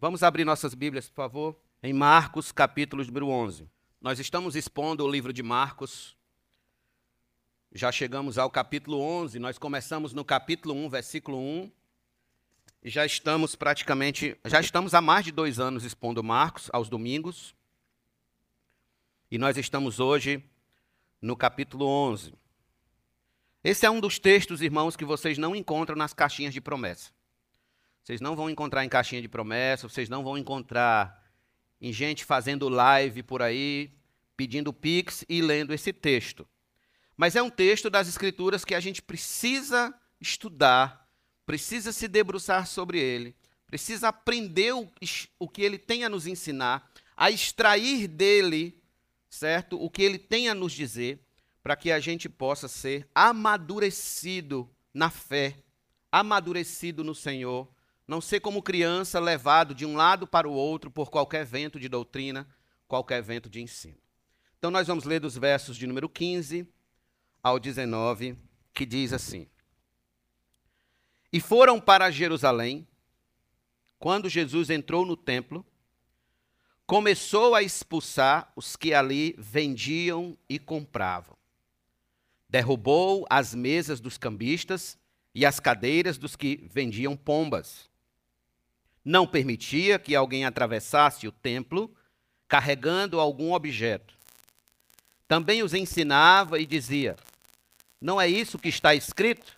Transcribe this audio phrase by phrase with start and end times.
[0.00, 3.68] Vamos abrir nossas Bíblias, por favor, em Marcos, capítulo número 11.
[4.00, 6.16] Nós estamos expondo o livro de Marcos.
[7.70, 11.70] Já chegamos ao capítulo 11, nós começamos no capítulo 1, versículo 1.
[12.82, 17.54] E já estamos praticamente, já estamos há mais de dois anos expondo Marcos aos domingos.
[19.30, 20.42] E nós estamos hoje
[21.20, 22.32] no capítulo 11.
[23.62, 27.12] Esse é um dos textos, irmãos, que vocês não encontram nas caixinhas de promessa.
[28.02, 31.20] Vocês não vão encontrar em caixinha de promessa, vocês não vão encontrar
[31.80, 33.92] em gente fazendo live por aí,
[34.36, 36.46] pedindo pix e lendo esse texto.
[37.16, 41.06] Mas é um texto das Escrituras que a gente precisa estudar,
[41.44, 44.90] precisa se debruçar sobre ele, precisa aprender o,
[45.38, 48.82] o que ele tem a nos ensinar, a extrair dele,
[49.28, 49.80] certo?
[49.80, 51.20] O que ele tem a nos dizer,
[51.62, 55.56] para que a gente possa ser amadurecido na fé,
[56.10, 57.68] amadurecido no Senhor
[58.10, 61.88] não ser como criança levado de um lado para o outro por qualquer vento de
[61.88, 62.44] doutrina,
[62.88, 63.96] qualquer vento de ensino.
[64.58, 66.66] Então nós vamos ler dos versos de número 15
[67.40, 68.36] ao 19,
[68.74, 69.46] que diz assim:
[71.32, 72.84] E foram para Jerusalém,
[73.96, 75.64] quando Jesus entrou no templo,
[76.88, 81.36] começou a expulsar os que ali vendiam e compravam.
[82.48, 84.98] Derrubou as mesas dos cambistas
[85.32, 87.88] e as cadeiras dos que vendiam pombas
[89.04, 91.94] não permitia que alguém atravessasse o templo
[92.46, 94.14] carregando algum objeto.
[95.28, 97.16] Também os ensinava e dizia:
[98.00, 99.56] Não é isso que está escrito?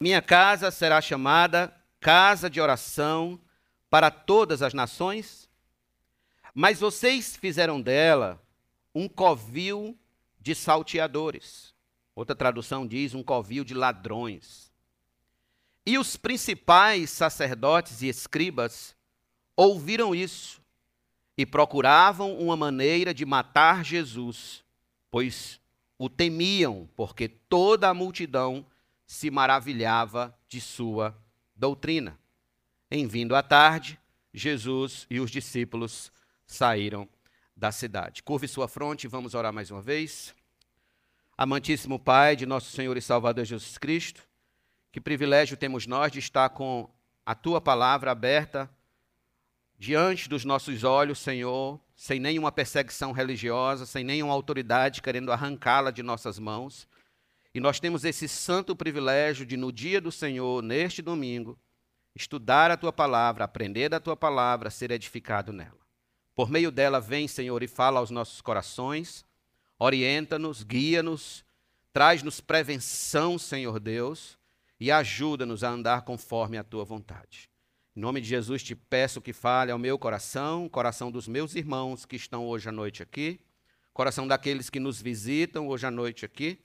[0.00, 3.38] Minha casa será chamada casa de oração
[3.90, 5.48] para todas as nações,
[6.54, 8.42] mas vocês fizeram dela
[8.94, 9.94] um covil
[10.40, 11.74] de salteadores.
[12.14, 14.69] Outra tradução diz um covil de ladrões.
[15.84, 18.94] E os principais sacerdotes e escribas
[19.56, 20.60] ouviram isso
[21.36, 24.62] e procuravam uma maneira de matar Jesus,
[25.10, 25.60] pois
[25.98, 28.64] o temiam, porque toda a multidão
[29.06, 31.16] se maravilhava de sua
[31.54, 32.18] doutrina.
[32.90, 33.98] Em vindo à tarde,
[34.32, 36.12] Jesus e os discípulos
[36.46, 37.08] saíram
[37.56, 38.22] da cidade.
[38.22, 40.34] Curve sua fronte, vamos orar mais uma vez.
[41.36, 44.26] Amantíssimo Pai de nosso Senhor e Salvador Jesus Cristo,
[44.92, 46.90] que privilégio temos nós de estar com
[47.24, 48.68] a tua palavra aberta
[49.78, 56.02] diante dos nossos olhos, Senhor, sem nenhuma perseguição religiosa, sem nenhuma autoridade querendo arrancá-la de
[56.02, 56.88] nossas mãos.
[57.54, 61.58] E nós temos esse santo privilégio de, no dia do Senhor, neste domingo,
[62.14, 65.78] estudar a tua palavra, aprender da tua palavra, ser edificado nela.
[66.34, 69.24] Por meio dela, vem, Senhor, e fala aos nossos corações,
[69.78, 71.44] orienta-nos, guia-nos,
[71.92, 74.39] traz-nos prevenção, Senhor Deus
[74.80, 77.50] e ajuda-nos a andar conforme a tua vontade.
[77.94, 82.06] Em nome de Jesus te peço que fale ao meu coração, coração dos meus irmãos
[82.06, 83.38] que estão hoje à noite aqui,
[83.92, 86.64] coração daqueles que nos visitam hoje à noite aqui,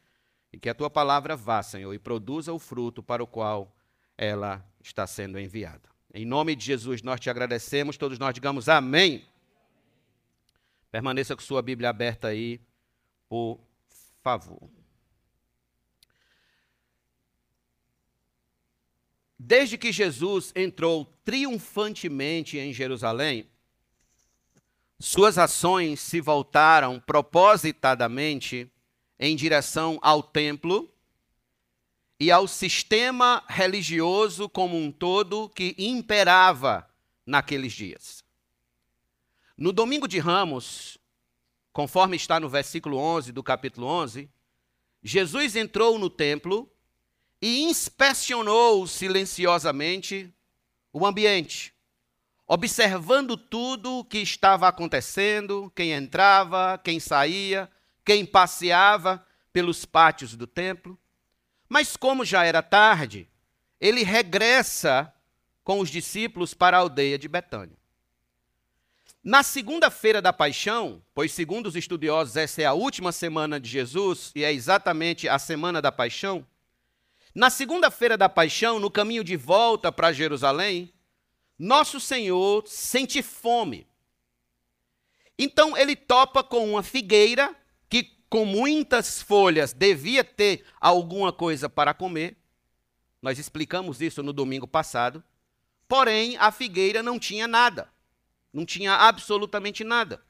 [0.53, 3.75] e que a tua palavra vá, Senhor, e produza o fruto para o qual
[4.17, 5.89] ela está sendo enviada.
[6.13, 9.25] Em nome de Jesus nós te agradecemos, todos nós digamos amém.
[10.89, 12.61] Permaneça com sua Bíblia aberta aí,
[13.27, 13.59] por
[14.21, 14.84] favor.
[19.38, 23.50] Desde que Jesus entrou triunfantemente em Jerusalém,
[25.00, 28.72] suas ações se voltaram propositadamente
[29.19, 30.90] em direção ao templo
[32.18, 36.90] e ao sistema religioso como um todo que imperava
[37.25, 38.24] naqueles dias.
[39.57, 40.97] No domingo de Ramos,
[41.74, 44.29] conforme está no versículo 11 do capítulo 11,
[45.03, 46.72] Jesus entrou no templo
[47.41, 50.34] e inspecionou silenciosamente
[50.91, 51.73] o ambiente,
[52.47, 57.69] observando tudo o que estava acontecendo, quem entrava, quem saía,
[58.04, 60.98] quem passeava pelos pátios do templo.
[61.68, 63.27] Mas como já era tarde,
[63.80, 65.13] ele regressa
[65.63, 67.77] com os discípulos para a aldeia de Betânia.
[69.24, 74.31] Na segunda-feira da paixão, pois segundo os estudiosos essa é a última semana de Jesus
[74.36, 76.45] e é exatamente a semana da paixão,
[77.35, 80.93] na segunda-feira da paixão, no caminho de volta para Jerusalém,
[81.59, 83.85] nosso Senhor sente fome.
[85.37, 87.53] Então ele topa com uma figueira
[87.89, 92.37] que, com muitas folhas, devia ter alguma coisa para comer.
[93.21, 95.21] Nós explicamos isso no domingo passado.
[95.89, 97.89] Porém, a figueira não tinha nada.
[98.53, 100.23] Não tinha absolutamente nada.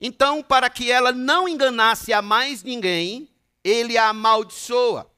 [0.00, 3.28] Então, para que ela não enganasse a mais ninguém,
[3.62, 5.11] ele a amaldiçoa.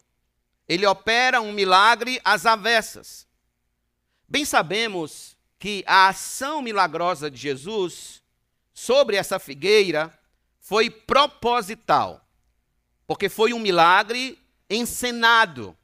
[0.69, 3.27] Ele opera um milagre às avessas.
[4.29, 8.23] Bem sabemos que a ação milagrosa de Jesus
[8.73, 10.13] sobre essa figueira
[10.61, 12.27] foi proposital,
[13.07, 14.39] porque foi um milagre
[14.69, 15.77] encenado,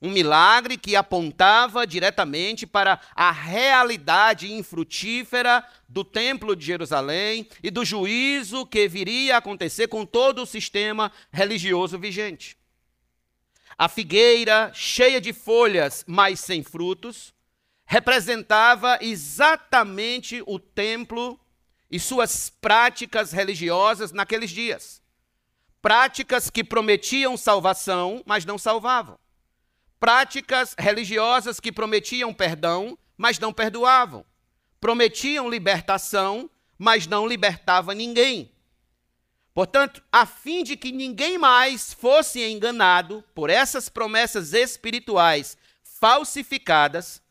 [0.00, 7.84] um milagre que apontava diretamente para a realidade infrutífera do Templo de Jerusalém e do
[7.84, 12.56] juízo que viria a acontecer com todo o sistema religioso vigente.
[13.82, 17.34] A figueira, cheia de folhas, mas sem frutos,
[17.84, 21.36] representava exatamente o templo
[21.90, 25.02] e suas práticas religiosas naqueles dias.
[25.80, 29.18] Práticas que prometiam salvação, mas não salvavam
[29.98, 34.24] práticas religiosas que prometiam perdão, mas não perdoavam.
[34.80, 38.52] Prometiam libertação, mas não libertava ninguém.
[39.54, 47.22] Portanto, a fim de que ninguém mais fosse enganado por essas promessas espirituais falsificadas,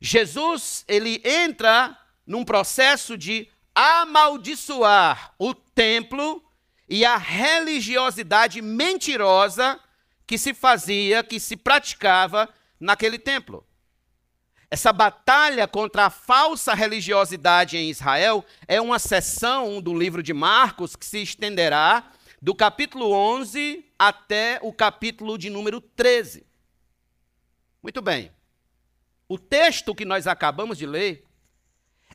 [0.00, 6.42] Jesus, ele entra num processo de amaldiçoar o templo
[6.88, 9.80] e a religiosidade mentirosa
[10.26, 12.48] que se fazia, que se praticava
[12.78, 13.65] naquele templo.
[14.70, 20.96] Essa batalha contra a falsa religiosidade em Israel é uma seção do livro de Marcos
[20.96, 22.10] que se estenderá
[22.42, 26.44] do capítulo 11 até o capítulo de número 13.
[27.82, 28.32] Muito bem.
[29.28, 31.25] O texto que nós acabamos de ler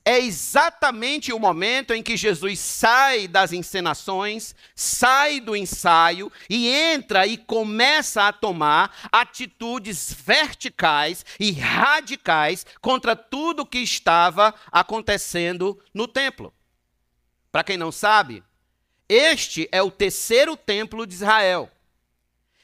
[0.03, 7.27] é exatamente o momento em que Jesus sai das encenações, sai do ensaio e entra
[7.27, 16.51] e começa a tomar atitudes verticais e radicais contra tudo que estava acontecendo no templo.
[17.51, 18.44] Para quem não sabe,
[19.07, 21.69] este é o terceiro templo de Israel.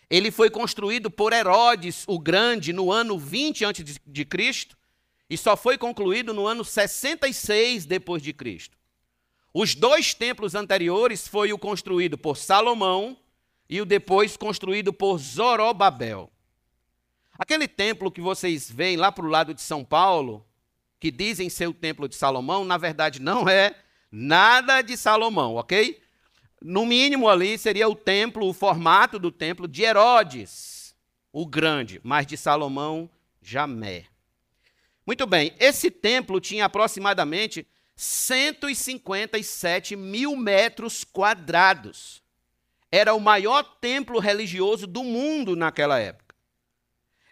[0.09, 4.76] Ele foi construído por Herodes o Grande no ano 20 a.C
[5.29, 8.77] e só foi concluído no ano 66 depois de Cristo.
[9.53, 13.17] Os dois templos anteriores foi o construído por Salomão
[13.69, 16.31] e o depois construído por Zorobabel.
[17.37, 20.45] Aquele templo que vocês veem lá para o lado de São Paulo,
[20.99, 23.75] que dizem ser o templo de Salomão, na verdade não é
[24.11, 26.01] nada de Salomão, ok?
[26.61, 30.95] No mínimo ali seria o templo, o formato do templo de Herodes,
[31.31, 33.09] o grande, mas de Salomão,
[33.41, 34.05] jamais.
[35.07, 37.65] Muito bem, esse templo tinha aproximadamente
[37.95, 42.21] 157 mil metros quadrados.
[42.91, 46.35] Era o maior templo religioso do mundo naquela época.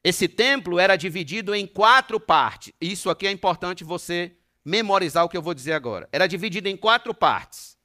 [0.02, 2.72] Esse templo era dividido em quatro partes.
[2.80, 6.08] Isso aqui é importante você memorizar o que eu vou dizer agora.
[6.14, 7.78] Era dividido em quatro partes.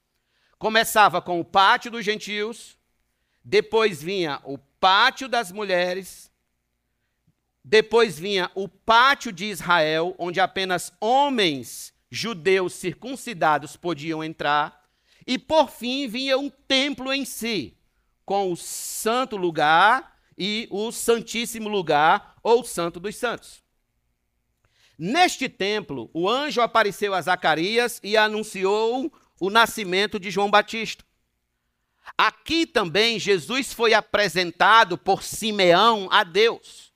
[0.57, 2.77] Começava com o pátio dos gentios,
[3.43, 6.30] depois vinha o pátio das mulheres,
[7.63, 14.81] depois vinha o pátio de Israel, onde apenas homens judeus circuncidados podiam entrar.
[15.25, 17.77] E por fim vinha um templo em si,
[18.25, 23.61] com o santo lugar e o santíssimo lugar, ou santo dos santos.
[24.97, 31.03] Neste templo, o anjo apareceu a Zacarias e anunciou o nascimento de João Batista.
[32.17, 36.90] Aqui também Jesus foi apresentado por Simeão a Deus.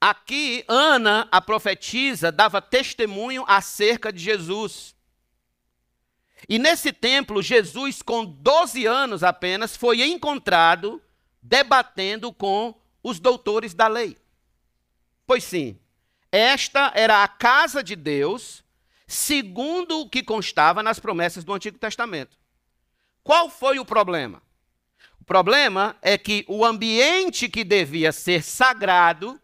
[0.00, 4.94] Aqui, Ana, a profetisa, dava testemunho acerca de Jesus.
[6.48, 11.02] E nesse templo, Jesus, com 12 anos apenas, foi encontrado
[11.42, 14.16] debatendo com os doutores da lei.
[15.26, 15.78] Pois sim,
[16.30, 18.62] esta era a casa de Deus,
[19.06, 22.36] segundo o que constava nas promessas do Antigo Testamento.
[23.24, 24.42] Qual foi o problema?
[25.20, 29.40] O problema é que o ambiente que devia ser sagrado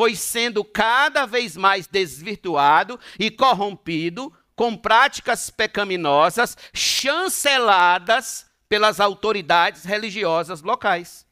[0.00, 10.62] foi sendo cada vez mais desvirtuado e corrompido com práticas pecaminosas chanceladas pelas autoridades religiosas
[10.62, 11.26] locais.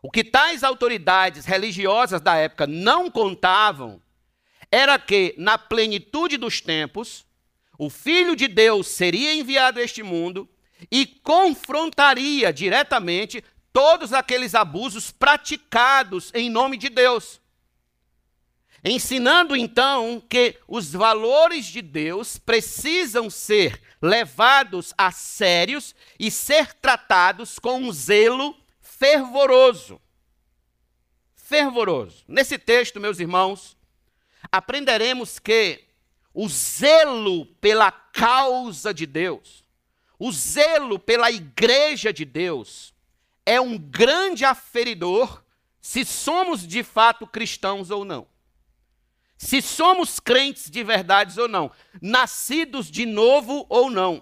[0.00, 4.00] O que tais autoridades religiosas da época não contavam
[4.72, 7.26] era que, na plenitude dos tempos,
[7.78, 10.48] o Filho de Deus seria enviado a este mundo
[10.90, 13.44] e confrontaria diretamente
[13.74, 17.42] todos aqueles abusos praticados em nome de Deus
[18.84, 27.58] ensinando então que os valores de Deus precisam ser levados a sérios e ser tratados
[27.58, 30.00] com um zelo fervoroso.
[31.34, 32.24] Fervoroso.
[32.28, 33.76] Nesse texto, meus irmãos,
[34.52, 35.84] aprenderemos que
[36.32, 39.64] o zelo pela causa de Deus,
[40.18, 42.94] o zelo pela igreja de Deus,
[43.44, 45.42] é um grande aferidor
[45.80, 48.26] se somos de fato cristãos ou não.
[49.38, 51.70] Se somos crentes de verdade ou não,
[52.02, 54.20] nascidos de novo ou não.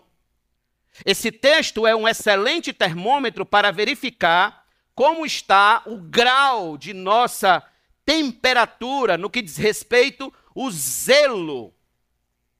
[1.04, 7.62] Esse texto é um excelente termômetro para verificar como está o grau de nossa
[8.04, 11.74] temperatura no que diz respeito o zelo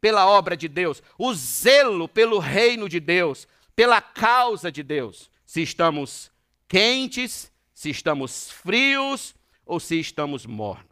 [0.01, 5.31] pela obra de Deus, o zelo pelo reino de Deus, pela causa de Deus.
[5.45, 6.31] Se estamos
[6.69, 9.35] quentes, se estamos frios
[9.65, 10.86] ou se estamos mornos.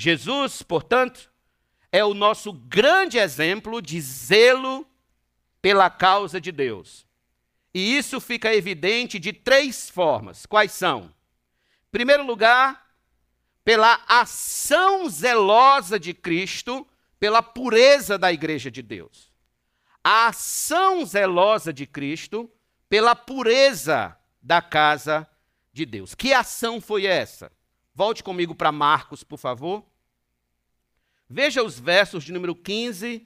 [0.00, 1.30] Jesus, portanto,
[1.92, 4.86] é o nosso grande exemplo de zelo
[5.60, 7.06] pela causa de Deus.
[7.74, 10.46] E isso fica evidente de três formas.
[10.46, 11.12] Quais são?
[11.88, 12.82] Em primeiro lugar,
[13.62, 16.86] pela ação zelosa de Cristo,
[17.18, 19.30] pela pureza da igreja de Deus.
[20.02, 22.50] A ação zelosa de Cristo
[22.88, 25.28] pela pureza da casa
[25.74, 26.14] de Deus.
[26.14, 27.52] Que ação foi essa?
[27.94, 29.89] Volte comigo para Marcos, por favor.
[31.32, 33.24] Veja os versos de número 15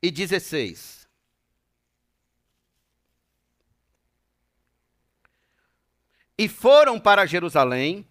[0.00, 1.08] e 16.
[6.38, 8.06] E foram para Jerusalém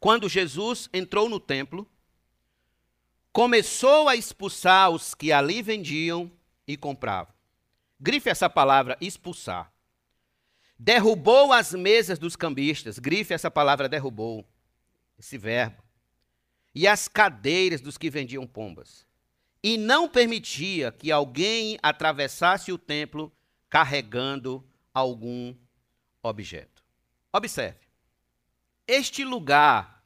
[0.00, 1.88] quando Jesus entrou no templo,
[3.32, 6.32] começou a expulsar os que ali vendiam
[6.66, 7.32] e compravam.
[8.00, 9.72] Grife essa palavra expulsar.
[10.78, 12.98] Derrubou as mesas dos cambistas.
[12.98, 14.46] Grife essa palavra derrubou.
[15.18, 15.82] Esse verbo.
[16.74, 19.06] E as cadeiras dos que vendiam pombas.
[19.62, 23.32] E não permitia que alguém atravessasse o templo
[23.68, 25.54] carregando algum
[26.22, 26.84] objeto.
[27.32, 27.86] Observe.
[28.86, 29.96] Este lugar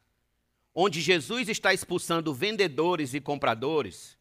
[0.75, 4.17] onde Jesus está expulsando vendedores e compradores,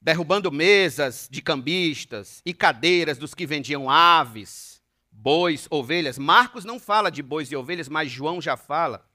[0.00, 6.18] derrubando mesas de cambistas e cadeiras dos que vendiam aves, bois, ovelhas.
[6.18, 9.08] Marcos não fala de bois e ovelhas, mas João já fala.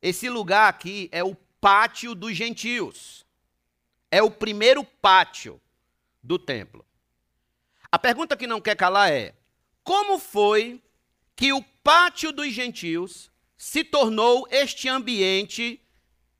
[0.00, 3.26] Esse lugar aqui é o pátio dos gentios.
[4.10, 5.60] É o primeiro pátio
[6.22, 6.84] do templo.
[7.90, 9.34] A pergunta que não quer calar é:
[9.82, 10.82] como foi
[11.34, 15.80] que o pátio dos gentios se tornou este ambiente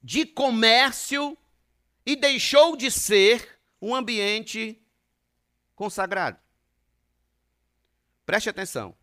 [0.02, 1.36] de comércio
[2.04, 3.55] e deixou de ser
[3.86, 4.82] um ambiente
[5.76, 6.40] consagrado.
[8.24, 8.96] Preste atenção.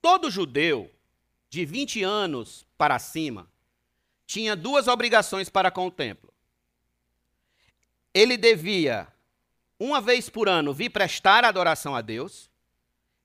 [0.00, 0.90] Todo judeu
[1.50, 3.46] de 20 anos para cima
[4.26, 6.32] tinha duas obrigações para com o templo.
[8.14, 9.08] Ele devia,
[9.78, 12.48] uma vez por ano, vir prestar adoração a Deus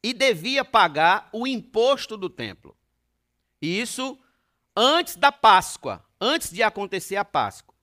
[0.04, 2.78] e devia pagar o imposto do templo.
[3.62, 4.20] Isso
[4.76, 7.79] antes da Páscoa, antes de acontecer a Páscoa.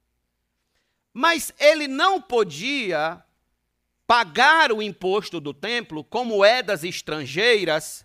[1.17, 3.23] Mas ele não podia
[4.07, 8.05] pagar o imposto do templo com moedas estrangeiras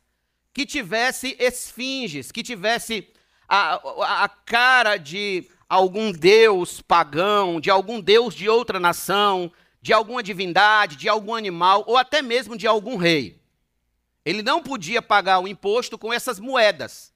[0.54, 3.12] que tivesse esfinges, que tivesse
[3.48, 9.52] a, a cara de algum deus pagão, de algum deus de outra nação,
[9.82, 13.42] de alguma divindade, de algum animal, ou até mesmo de algum rei.
[14.24, 17.12] Ele não podia pagar o imposto com essas moedas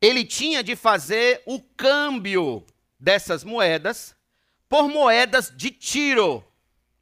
[0.00, 2.64] ele tinha de fazer o câmbio
[2.98, 4.15] dessas moedas
[4.68, 6.44] por moedas de Tiro.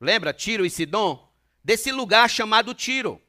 [0.01, 1.33] Lembra Tiro e Sidom?
[1.63, 3.21] Desse lugar chamado Tiro,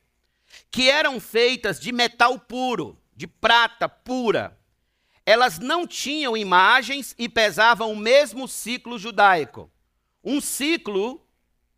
[0.70, 4.58] que eram feitas de metal puro, de prata pura.
[5.26, 9.72] Elas não tinham imagens e pesavam o mesmo ciclo judaico.
[10.24, 11.26] Um ciclo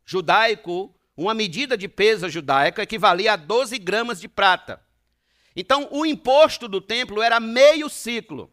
[0.04, 4.82] judaico, uma medida de peso judaica, equivalia a 12 gramas de prata.
[5.56, 8.52] Então, o imposto do templo era meio ciclo,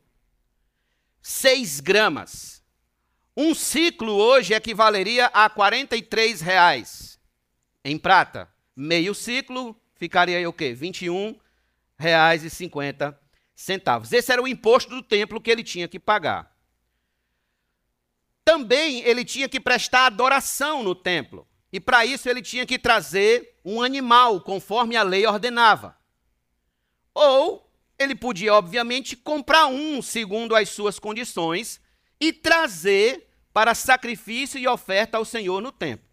[1.21, 2.64] 6 gramas.
[3.37, 7.19] Um ciclo hoje equivaleria a 43 reais
[7.85, 8.49] em prata.
[8.77, 10.73] Meio ciclo ficaria aí o quê?
[10.73, 11.39] 21
[11.99, 13.19] reais e 50
[13.55, 14.13] centavos.
[14.13, 16.55] Esse era o imposto do templo que ele tinha que pagar.
[18.45, 21.47] Também ele tinha que prestar adoração no templo.
[21.73, 25.97] E para isso ele tinha que trazer um animal, conforme a lei ordenava.
[27.13, 31.81] Ou ele podia, obviamente, comprar um segundo as suas condições
[32.29, 36.09] e trazer para sacrifício e oferta ao Senhor no templo.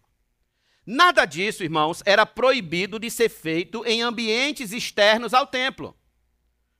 [0.84, 5.96] Nada disso, irmãos, era proibido de ser feito em ambientes externos ao templo.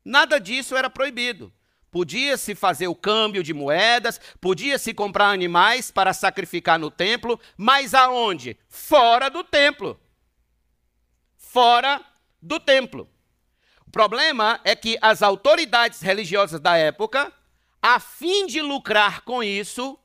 [0.05, 1.53] Nada disso era proibido.
[1.91, 8.59] Podia-se fazer o câmbio de moedas, podia-se comprar animais para sacrificar no templo, mas aonde?
[8.69, 10.01] Fora do templo.
[11.37, 12.05] Fora
[12.41, 13.09] do templo
[13.93, 17.31] problema é que as autoridades religiosas da época,
[17.83, 19.99] a fim de lucrar com isso,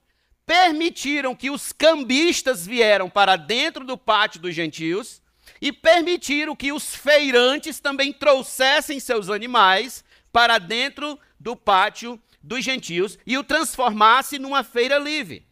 [0.47, 5.21] permitiram que os cambistas vieram para dentro do pátio dos gentios
[5.61, 13.19] e permitiram que os feirantes também trouxessem seus animais para dentro do pátio dos gentios
[13.27, 15.45] e o transformasse numa feira livre.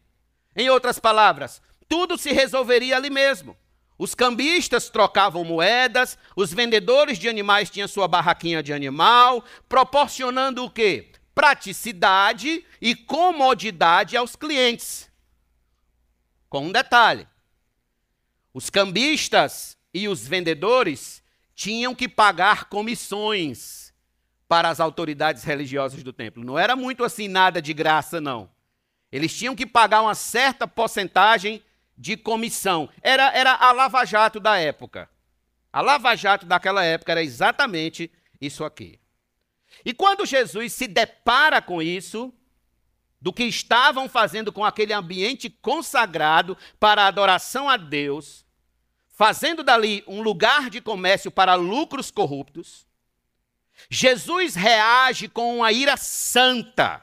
[0.56, 3.56] Em outras palavras, tudo se resolveria ali mesmo.
[3.98, 10.70] Os cambistas trocavam moedas, os vendedores de animais tinham sua barraquinha de animal, proporcionando o
[10.70, 11.12] quê?
[11.36, 15.12] Praticidade e comodidade aos clientes.
[16.50, 17.28] Com um detalhe:
[18.54, 21.22] os cambistas e os vendedores
[21.54, 23.94] tinham que pagar comissões
[24.48, 26.44] para as autoridades religiosas do templo.
[26.44, 28.50] Não era muito assim nada de graça, não.
[29.12, 31.64] Eles tinham que pagar uma certa porcentagem
[31.98, 32.90] de comissão.
[33.02, 35.10] Era, era a lava-jato da época.
[35.72, 39.00] A lava-jato daquela época era exatamente isso aqui.
[39.86, 42.34] E quando Jesus se depara com isso,
[43.22, 48.46] do que estavam fazendo com aquele ambiente consagrado para a adoração a Deus,
[49.08, 52.86] fazendo dali um lugar de comércio para lucros corruptos,
[53.90, 57.02] Jesus reage com uma ira santa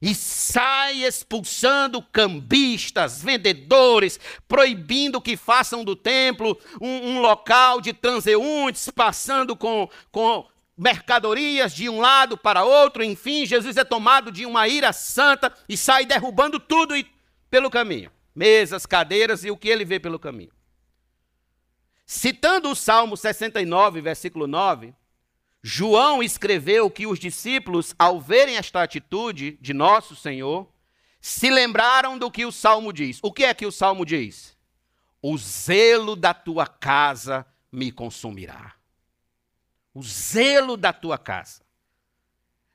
[0.00, 8.90] e sai expulsando cambistas, vendedores, proibindo que façam do templo um, um local de transeuntes,
[8.90, 14.68] passando com, com mercadorias de um lado para outro, enfim, Jesus é tomado de uma
[14.68, 16.94] ira santa e sai derrubando tudo
[17.48, 20.52] pelo caminho mesas, cadeiras e o que ele vê pelo caminho.
[22.04, 24.94] Citando o Salmo 69, versículo 9,
[25.62, 30.70] João escreveu que os discípulos, ao verem esta atitude de nosso Senhor,
[31.20, 33.18] se lembraram do que o salmo diz.
[33.22, 34.56] O que é que o salmo diz?
[35.20, 38.75] O zelo da tua casa me consumirá.
[39.96, 41.62] O zelo da tua casa.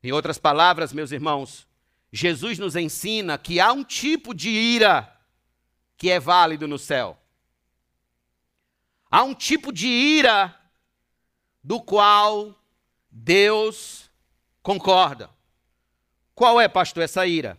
[0.02, 1.68] Em outras palavras, meus irmãos,
[2.12, 5.08] Jesus nos ensina que há um tipo de ira
[5.96, 7.16] que é válido no céu.
[9.12, 10.60] Há um tipo de ira
[11.64, 12.60] do qual
[13.12, 14.10] Deus
[14.64, 15.30] concorda.
[16.34, 17.56] Qual é, pastor, essa ira?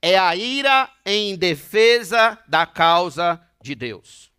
[0.00, 4.32] É a ira em defesa da causa de Deus.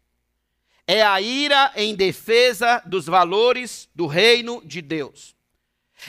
[0.88, 5.36] É a ira em defesa dos valores do reino de Deus.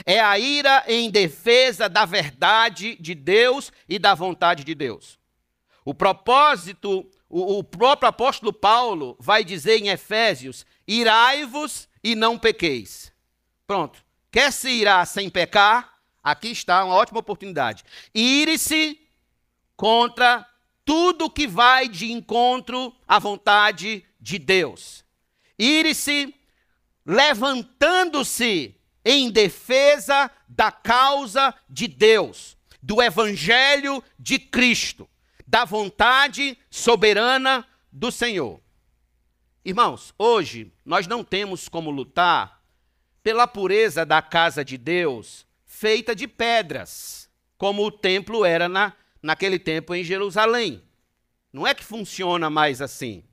[0.05, 5.19] É a ira em defesa da verdade de Deus e da vontade de Deus.
[5.83, 13.11] O propósito, o, o próprio apóstolo Paulo vai dizer em Efésios: irai-vos e não pequeis.
[13.67, 14.03] Pronto.
[14.31, 15.93] Quer se irá sem pecar?
[16.23, 17.83] Aqui está uma ótima oportunidade.
[18.13, 19.01] Ire-se
[19.75, 20.47] contra
[20.85, 25.03] tudo que vai de encontro à vontade de Deus.
[25.57, 26.33] Ire-se
[27.05, 35.09] levantando-se em defesa da causa de Deus, do evangelho de Cristo,
[35.47, 38.61] da vontade soberana do Senhor.
[39.63, 42.61] Irmãos, hoje nós não temos como lutar
[43.21, 49.59] pela pureza da casa de Deus, feita de pedras, como o templo era na, naquele
[49.59, 50.81] tempo em Jerusalém.
[51.51, 53.23] Não é que funciona mais assim.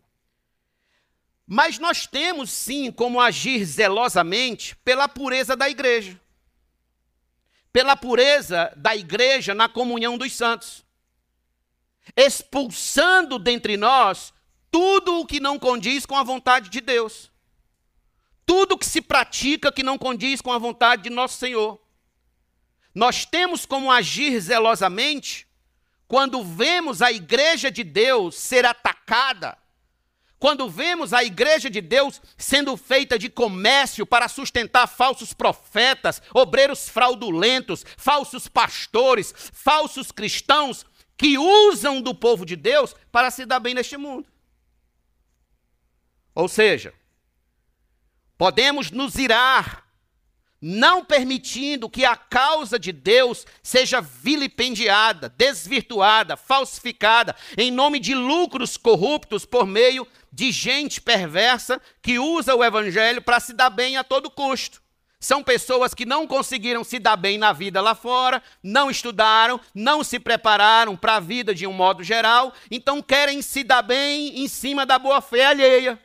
[1.46, 6.20] Mas nós temos sim como agir zelosamente pela pureza da igreja.
[7.72, 10.85] Pela pureza da igreja na comunhão dos santos.
[12.16, 14.32] Expulsando dentre nós
[14.70, 17.30] tudo o que não condiz com a vontade de Deus
[18.46, 21.82] tudo que se pratica que não condiz com a vontade de nosso Senhor.
[22.94, 25.46] Nós temos como agir zelosamente
[26.06, 29.59] quando vemos a igreja de Deus ser atacada,
[30.46, 36.88] quando vemos a igreja de Deus sendo feita de comércio para sustentar falsos profetas, obreiros
[36.88, 43.74] fraudulentos, falsos pastores, falsos cristãos que usam do povo de Deus para se dar bem
[43.74, 44.28] neste mundo.
[46.32, 46.94] Ou seja,
[48.38, 49.86] Podemos nos irar,
[50.61, 58.77] não permitindo que a causa de Deus seja vilipendiada, desvirtuada, falsificada, em nome de lucros
[58.77, 64.05] corruptos por meio de gente perversa que usa o evangelho para se dar bem a
[64.05, 64.83] todo custo.
[65.19, 70.05] São pessoas que não conseguiram se dar bem na vida lá fora, não estudaram, não
[70.05, 74.47] se prepararam para a vida de um modo geral, então querem se dar bem em
[74.47, 75.99] cima da boa fé alheia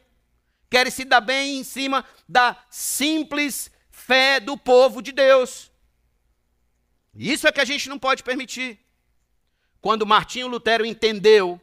[0.72, 3.70] querem se dar bem em cima da simples
[4.06, 5.72] fé do povo de Deus.
[7.14, 8.80] Isso é que a gente não pode permitir.
[9.80, 11.60] Quando Martinho Lutero entendeu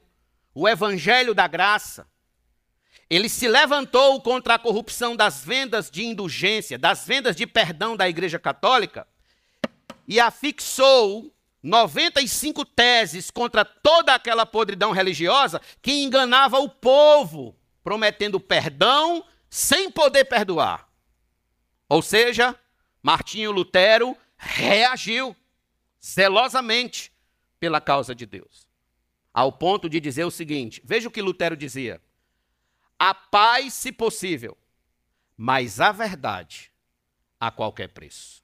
[0.55, 2.07] o evangelho da graça,
[3.09, 8.09] ele se levantou contra a corrupção das vendas de indulgência, das vendas de perdão da
[8.09, 9.07] Igreja Católica
[10.07, 19.25] e afixou 95 teses contra toda aquela podridão religiosa que enganava o povo prometendo perdão
[19.49, 20.88] sem poder perdoar.
[21.89, 22.59] Ou seja,
[23.03, 25.35] Martinho Lutero reagiu
[26.05, 27.13] zelosamente
[27.59, 28.69] pela causa de Deus,
[29.33, 32.01] ao ponto de dizer o seguinte: veja o que Lutero dizia.
[32.99, 34.57] A paz, se possível,
[35.37, 36.73] mas a verdade
[37.39, 38.43] a qualquer preço.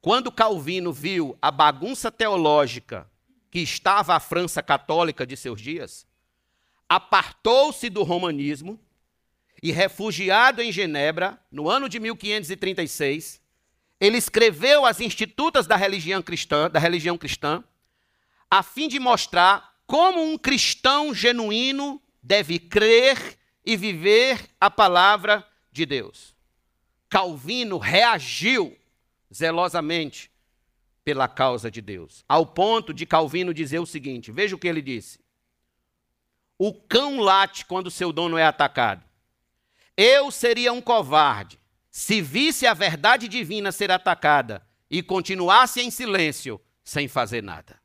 [0.00, 3.10] Quando Calvino viu a bagunça teológica
[3.50, 6.06] que estava a França católica de seus dias,
[6.88, 8.80] apartou-se do romanismo
[9.66, 13.40] e, refugiado em Genebra, no ano de 1536,
[14.00, 17.64] ele escreveu as Institutas da religião cristã, da religião cristã,
[18.48, 25.84] a fim de mostrar como um cristão genuíno deve crer e viver a palavra de
[25.84, 26.32] Deus.
[27.08, 28.78] Calvino reagiu
[29.34, 30.30] zelosamente
[31.04, 34.80] pela causa de Deus, ao ponto de Calvino dizer o seguinte: veja o que ele
[34.80, 35.18] disse.
[36.56, 39.04] O cão late quando seu dono é atacado.
[39.96, 41.58] Eu seria um covarde
[41.90, 47.80] se visse a verdade divina ser atacada e continuasse em silêncio, sem fazer nada.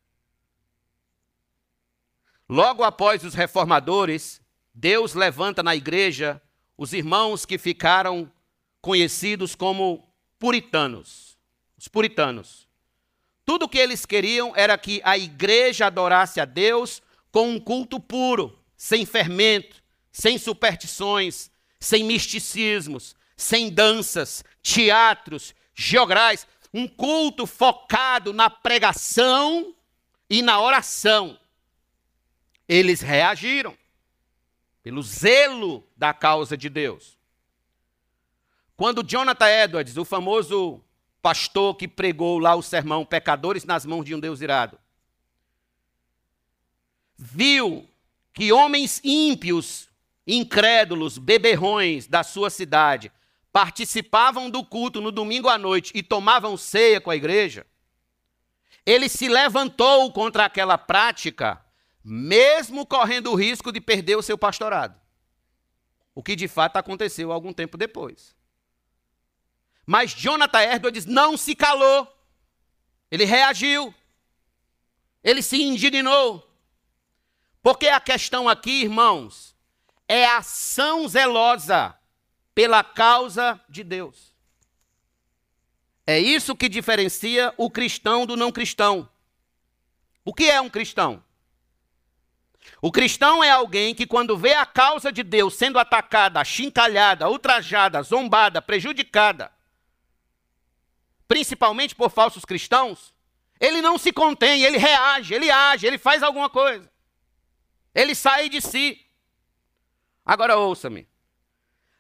[2.50, 4.42] Logo após os reformadores,
[4.74, 6.42] Deus levanta na igreja
[6.78, 8.30] os irmãos que ficaram
[8.82, 11.38] conhecidos como puritanos.
[11.78, 12.68] Os puritanos.
[13.46, 18.00] Tudo o que eles queriam era que a igreja adorasse a Deus com um culto
[18.00, 21.51] puro, sem fermento, sem superstições,
[21.82, 29.76] sem misticismos, sem danças, teatros, geograis, um culto focado na pregação
[30.30, 31.38] e na oração.
[32.70, 33.76] Eles reagiram
[34.84, 37.18] pelo zelo da causa de Deus.
[38.78, 40.82] Quando Jonathan Edwards, o famoso
[41.20, 44.80] pastor que pregou lá o sermão Pecadores nas mãos de um Deus irado,
[47.18, 47.88] viu
[48.34, 49.91] que homens ímpios,
[50.26, 53.12] incrédulos, beberrões da sua cidade
[53.52, 57.66] participavam do culto no domingo à noite e tomavam ceia com a igreja,
[58.86, 61.64] ele se levantou contra aquela prática
[62.04, 65.00] mesmo correndo o risco de perder o seu pastorado.
[66.16, 68.36] O que de fato aconteceu algum tempo depois.
[69.86, 72.08] Mas Jonathan Edwards não se calou.
[73.10, 73.94] Ele reagiu.
[75.24, 76.48] Ele se indignou.
[77.62, 79.51] Porque a questão aqui, irmãos,
[80.12, 81.98] é ação zelosa
[82.54, 84.36] pela causa de Deus.
[86.06, 89.10] É isso que diferencia o cristão do não cristão.
[90.26, 91.24] O que é um cristão?
[92.82, 98.04] O cristão é alguém que, quando vê a causa de Deus sendo atacada, achincalhada, ultrajada,
[98.04, 99.50] zombada, prejudicada,
[101.26, 103.14] principalmente por falsos cristãos,
[103.62, 106.92] ele não se contém, ele reage, ele age, ele faz alguma coisa.
[107.96, 109.00] Ele sai de si.
[110.26, 111.08] Agora ouça-me.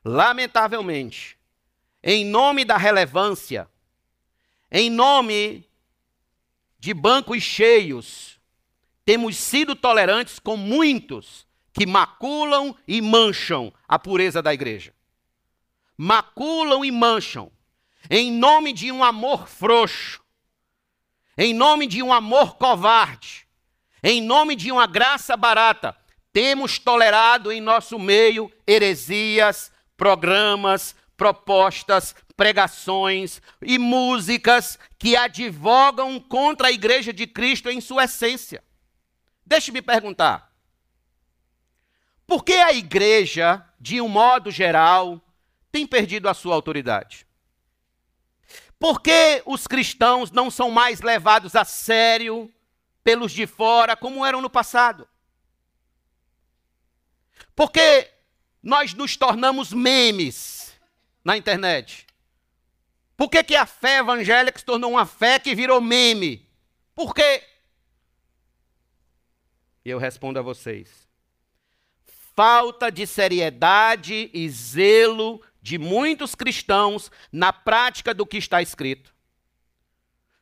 [0.03, 1.37] Lamentavelmente,
[2.03, 3.69] em nome da relevância,
[4.71, 5.69] em nome
[6.79, 8.39] de bancos cheios,
[9.05, 14.93] temos sido tolerantes com muitos que maculam e mancham a pureza da igreja.
[15.97, 17.51] Maculam e mancham
[18.09, 20.21] em nome de um amor frouxo,
[21.37, 23.47] em nome de um amor covarde,
[24.03, 25.95] em nome de uma graça barata.
[26.33, 36.71] Temos tolerado em nosso meio heresias, programas, propostas, pregações e músicas que advogam contra a
[36.71, 38.63] igreja de Cristo em sua essência.
[39.45, 40.51] Deixe-me perguntar.
[42.25, 45.21] Por que a igreja, de um modo geral,
[45.71, 47.27] tem perdido a sua autoridade?
[48.79, 52.51] Por que os cristãos não são mais levados a sério
[53.03, 55.07] pelos de fora como eram no passado?
[57.61, 58.09] Porque
[58.63, 60.73] nós nos tornamos memes
[61.23, 62.07] na internet.
[63.15, 66.49] Por que, que a fé evangélica se tornou uma fé que virou meme?
[66.95, 67.43] Por quê?
[69.85, 71.07] E eu respondo a vocês:
[72.35, 79.13] falta de seriedade e zelo de muitos cristãos na prática do que está escrito.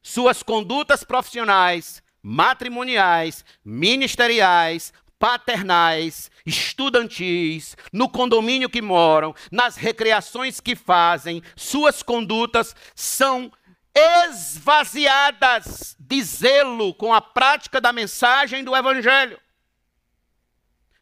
[0.02, 11.44] Suas condutas profissionais, matrimoniais, ministeriais, paternais, estudantis, no condomínio que moram, nas recreações que fazem,
[11.56, 13.52] suas condutas são
[13.94, 19.40] esvaziadas de zelo com a prática da mensagem do Evangelho.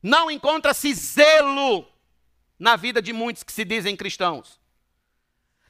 [0.01, 1.87] Não encontra-se zelo
[2.57, 4.59] na vida de muitos que se dizem cristãos.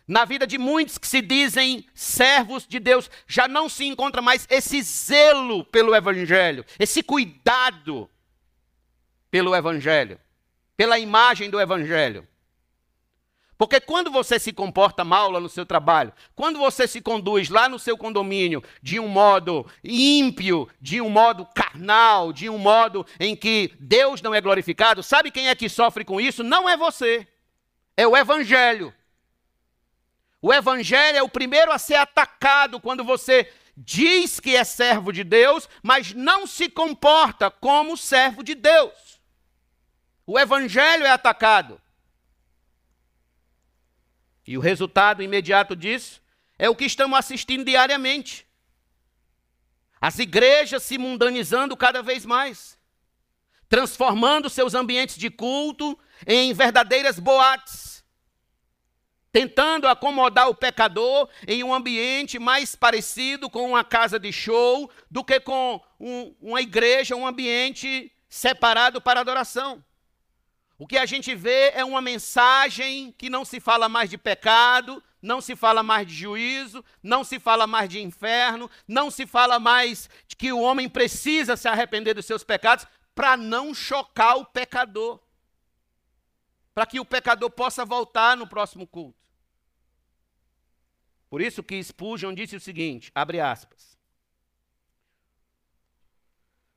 [0.07, 4.47] Na vida de muitos que se dizem servos de Deus, já não se encontra mais
[4.49, 8.09] esse zelo pelo Evangelho, esse cuidado
[9.29, 10.19] pelo Evangelho.
[10.77, 12.27] pela imagem do evangelho.
[13.57, 17.67] Porque quando você se comporta mal lá no seu trabalho, quando você se conduz lá
[17.67, 23.35] no seu condomínio de um modo ímpio, de um modo carnal, de um modo em
[23.35, 26.43] que Deus não é glorificado, sabe quem é que sofre com isso?
[26.43, 27.27] Não é você,
[27.97, 28.93] é o Evangelho.
[30.39, 35.23] O Evangelho é o primeiro a ser atacado quando você diz que é servo de
[35.23, 39.06] Deus, mas não se comporta como servo de Deus.
[40.29, 41.81] O Evangelho é atacado.
[44.45, 46.21] E o resultado imediato disso
[46.59, 48.45] é o que estamos assistindo diariamente.
[50.01, 52.77] As igrejas se mundanizando cada vez mais,
[53.69, 58.03] transformando seus ambientes de culto em verdadeiras boates,
[59.31, 65.23] tentando acomodar o pecador em um ambiente mais parecido com uma casa de show do
[65.23, 69.83] que com um, uma igreja, um ambiente separado para adoração.
[70.79, 75.03] O que a gente vê é uma mensagem que não se fala mais de pecado,
[75.19, 79.59] não se fala mais de juízo, não se fala mais de inferno, não se fala
[79.59, 82.85] mais de que o homem precisa se arrepender dos seus pecados
[83.15, 85.19] para não chocar o pecador.
[86.75, 89.17] Para que o pecador possa voltar no próximo culto.
[91.27, 93.97] Por isso que Spurgeon disse o seguinte, abre aspas.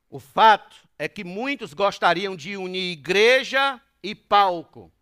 [0.08, 4.92] O fato é que muitos gostariam de unir igreja e palco,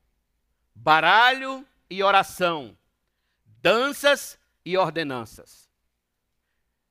[0.74, 2.76] baralho e oração,
[3.62, 5.68] danças e ordenanças.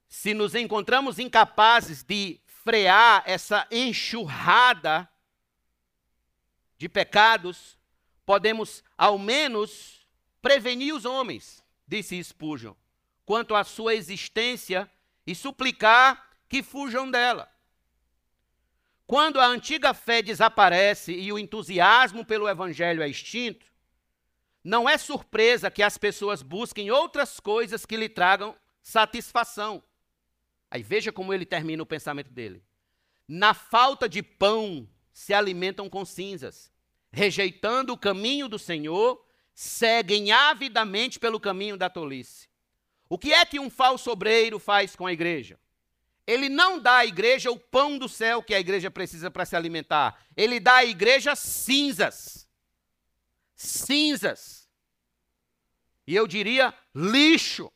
[0.08, 5.08] Se nos encontramos incapazes de frear essa enxurrada
[6.78, 7.78] de pecados,
[8.26, 10.08] podemos ao menos
[10.42, 12.74] prevenir os homens, disse Spurgeon,
[13.26, 14.90] quanto à sua existência
[15.26, 17.52] e suplicar que fujam dela.
[19.08, 23.66] Quando a antiga fé desaparece e o entusiasmo pelo evangelho é extinto,
[24.62, 29.82] não é surpresa que as pessoas busquem outras coisas que lhe tragam satisfação.
[30.70, 32.62] Aí veja como ele termina o pensamento dele.
[33.26, 36.70] Na falta de pão se alimentam com cinzas,
[37.10, 42.50] rejeitando o caminho do Senhor, seguem avidamente pelo caminho da tolice.
[43.08, 45.58] O que é que um falso obreiro faz com a igreja?
[46.28, 49.56] Ele não dá à igreja o pão do céu que a igreja precisa para se
[49.56, 50.22] alimentar.
[50.36, 52.46] Ele dá à igreja cinzas.
[53.56, 54.70] Cinzas.
[56.06, 57.72] E eu diria lixo.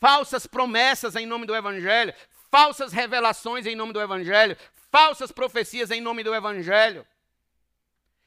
[0.00, 2.12] Falsas promessas em nome do evangelho,
[2.50, 4.56] falsas revelações em nome do evangelho,
[4.90, 7.06] falsas profecias em nome do evangelho.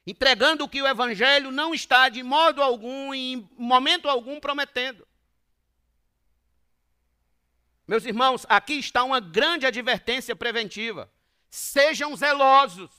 [0.08, 5.06] Entregando o que o evangelho não está de modo algum, em momento algum, prometendo.
[7.88, 11.12] Meus irmãos, aqui está uma grande advertência preventiva.
[11.50, 12.91] Sejam zelosos.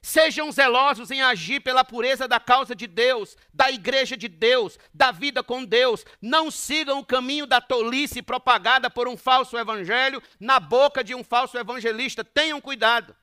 [0.00, 5.10] Sejam zelosos em agir pela pureza da causa de Deus, da igreja de Deus, da
[5.10, 6.04] vida com Deus.
[6.22, 11.24] Não sigam o caminho da tolice propagada por um falso evangelho na boca de um
[11.24, 12.24] falso evangelista.
[12.24, 13.14] Tenham cuidado.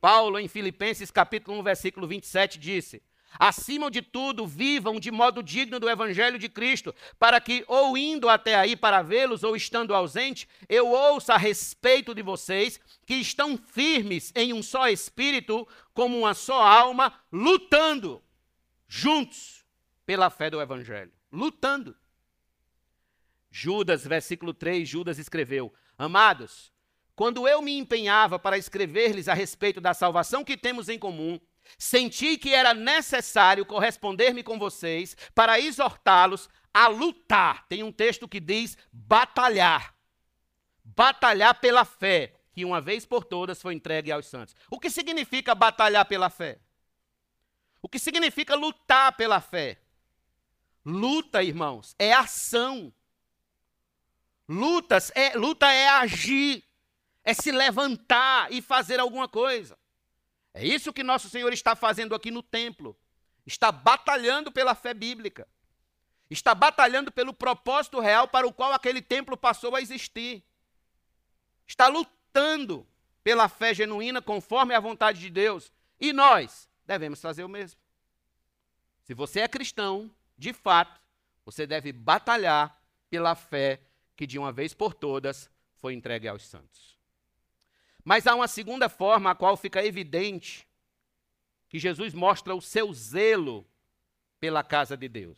[0.00, 3.02] Paulo, em Filipenses capítulo 1, versículo 27, disse:
[3.38, 8.28] Acima de tudo, vivam de modo digno do Evangelho de Cristo, para que, ou indo
[8.28, 13.56] até aí para vê-los, ou estando ausente, eu ouça a respeito de vocês, que estão
[13.56, 18.22] firmes em um só espírito, como uma só alma, lutando
[18.86, 19.64] juntos
[20.06, 21.12] pela fé do Evangelho.
[21.30, 21.94] Lutando.
[23.50, 26.72] Judas, versículo 3, Judas escreveu: Amados,
[27.14, 31.38] quando eu me empenhava para escrever-lhes a respeito da salvação que temos em comum,
[31.76, 37.66] Senti que era necessário corresponder-me com vocês para exortá-los a lutar.
[37.68, 39.94] Tem um texto que diz batalhar.
[40.84, 44.54] Batalhar pela fé, que uma vez por todas foi entregue aos santos.
[44.70, 46.58] O que significa batalhar pela fé?
[47.82, 49.80] O que significa lutar pela fé?
[50.84, 52.92] Luta, irmãos, é ação.
[54.48, 56.64] Lutas é, luta é agir,
[57.22, 59.78] é se levantar e fazer alguma coisa.
[60.58, 62.98] É isso que nosso Senhor está fazendo aqui no templo.
[63.46, 65.46] Está batalhando pela fé bíblica.
[66.28, 70.42] Está batalhando pelo propósito real para o qual aquele templo passou a existir.
[71.64, 72.84] Está lutando
[73.22, 75.72] pela fé genuína conforme a vontade de Deus.
[76.00, 77.80] E nós devemos fazer o mesmo.
[79.04, 81.00] Se você é cristão, de fato,
[81.44, 83.80] você deve batalhar pela fé
[84.16, 86.97] que de uma vez por todas foi entregue aos santos.
[88.08, 90.66] Mas há uma segunda forma a qual fica evidente
[91.68, 93.68] que Jesus mostra o seu zelo
[94.40, 95.36] pela casa de Deus.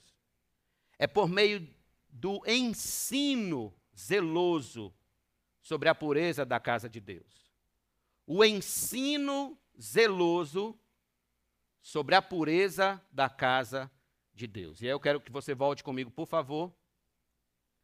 [0.96, 1.68] É por meio
[2.09, 4.94] do ensino zeloso
[5.61, 7.50] sobre a pureza da casa de Deus.
[8.24, 10.78] o ensino zeloso
[11.83, 13.90] sobre a pureza da casa
[14.33, 14.80] de Deus.
[14.80, 16.72] E aí eu quero que você volte comigo, por favor,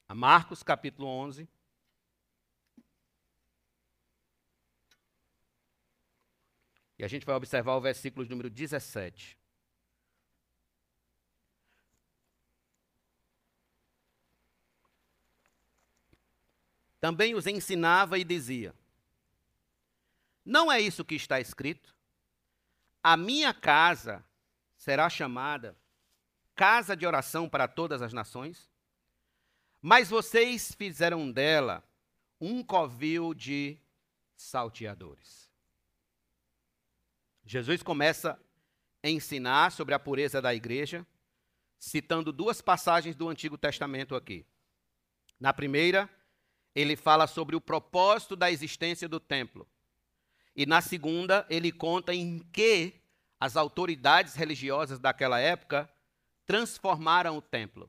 [0.09, 1.49] a Marcos capítulo 11.
[6.99, 9.39] E a gente vai observar o versículo número 17.
[17.01, 18.75] Também os ensinava e dizia:
[20.45, 21.95] Não é isso que está escrito?
[23.03, 24.25] A minha casa
[24.77, 25.77] será chamada
[26.55, 28.69] casa de oração para todas as nações?
[29.81, 31.85] Mas vocês fizeram dela
[32.41, 33.79] um covil de
[34.35, 35.49] salteadores.
[37.47, 38.37] Jesus começa
[39.03, 41.07] a ensinar sobre a pureza da igreja,
[41.79, 44.45] citando duas passagens do Antigo Testamento aqui.
[45.39, 46.11] Na primeira,
[46.75, 49.67] ele fala sobre o propósito da existência do templo.
[50.57, 53.01] E na segunda, ele conta em que
[53.39, 55.89] as autoridades religiosas daquela época
[56.45, 57.89] transformaram o templo.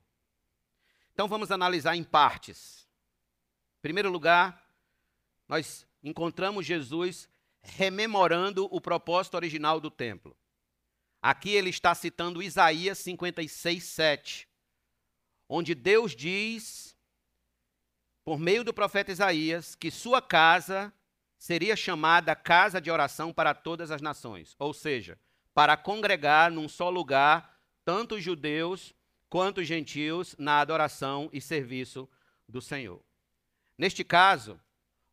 [1.14, 2.88] Então vamos analisar em partes.
[3.80, 4.70] Em primeiro lugar,
[5.48, 7.28] nós encontramos Jesus
[7.62, 10.36] rememorando o propósito original do templo.
[11.22, 14.48] Aqui ele está citando Isaías 56, 7,
[15.50, 16.96] onde Deus diz,
[18.24, 20.94] por meio do profeta Isaías, que sua casa
[21.38, 25.20] seria chamada casa de oração para todas as nações, ou seja,
[25.54, 28.94] para congregar num só lugar tanto os judeus
[29.30, 32.08] quanto os gentios na adoração e serviço
[32.48, 33.02] do Senhor.
[33.78, 34.60] Neste caso,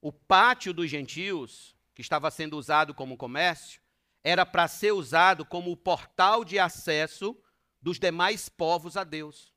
[0.00, 3.80] o pátio dos gentios que estava sendo usado como comércio,
[4.22, 7.36] era para ser usado como o portal de acesso
[7.80, 9.52] dos demais povos a Deus,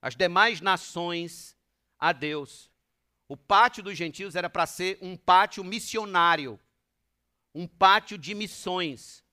[0.00, 1.56] as demais nações
[1.98, 2.70] a Deus.
[3.28, 6.58] O pátio dos gentios era para ser um pátio missionário,
[7.54, 9.24] um pátio de missões,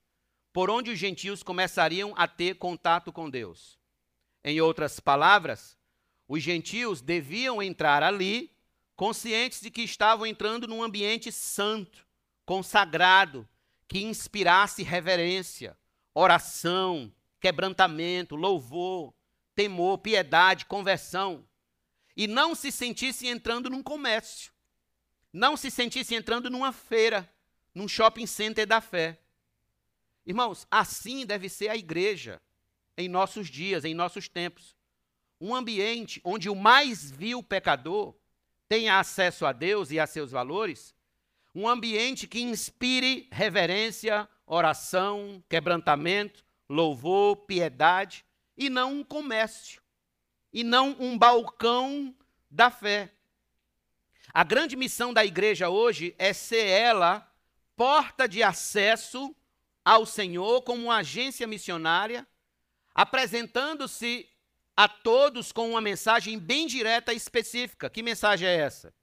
[0.52, 3.80] por onde os gentios começariam a ter contato com Deus.
[4.44, 5.78] Em outras palavras,
[6.28, 8.56] os gentios deviam entrar ali
[8.96, 12.09] conscientes de que estavam entrando num ambiente santo,
[12.50, 13.48] consagrado,
[13.88, 15.78] que inspirasse reverência,
[16.16, 19.14] oração, quebrantamento, louvor,
[19.54, 21.48] temor, piedade, conversão.
[22.18, 24.52] E não se sentisse entrando num comércio.
[25.32, 27.32] Não se sentisse entrando numa feira,
[27.72, 29.20] num shopping center da fé.
[30.26, 32.42] Irmãos, assim deve ser a igreja
[32.98, 34.76] em nossos dias, em nossos tempos.
[35.40, 38.16] Um ambiente onde o mais vil pecador
[38.68, 40.96] tenha acesso a Deus e a seus valores
[41.54, 48.26] um ambiente que inspire reverência, oração, quebrantamento, louvor, piedade,
[48.58, 49.82] e não um comércio,
[50.52, 52.16] e não um balcão
[52.50, 53.12] da fé.
[54.34, 57.26] A grande missão da igreja hoje é ser ela
[57.76, 59.34] porta de acesso
[59.84, 62.28] ao Senhor como uma agência missionária,
[62.94, 64.30] apresentando-se
[64.76, 67.90] a todos com uma mensagem bem direta e específica.
[67.90, 68.94] Que mensagem é essa?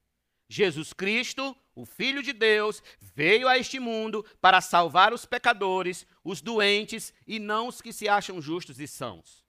[0.49, 6.41] Jesus Cristo, o Filho de Deus, veio a este mundo para salvar os pecadores, os
[6.41, 9.45] doentes e não os que se acham justos e sãos.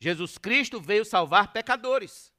[0.00, 2.32] Jesus Cristo veio salvar pecadores.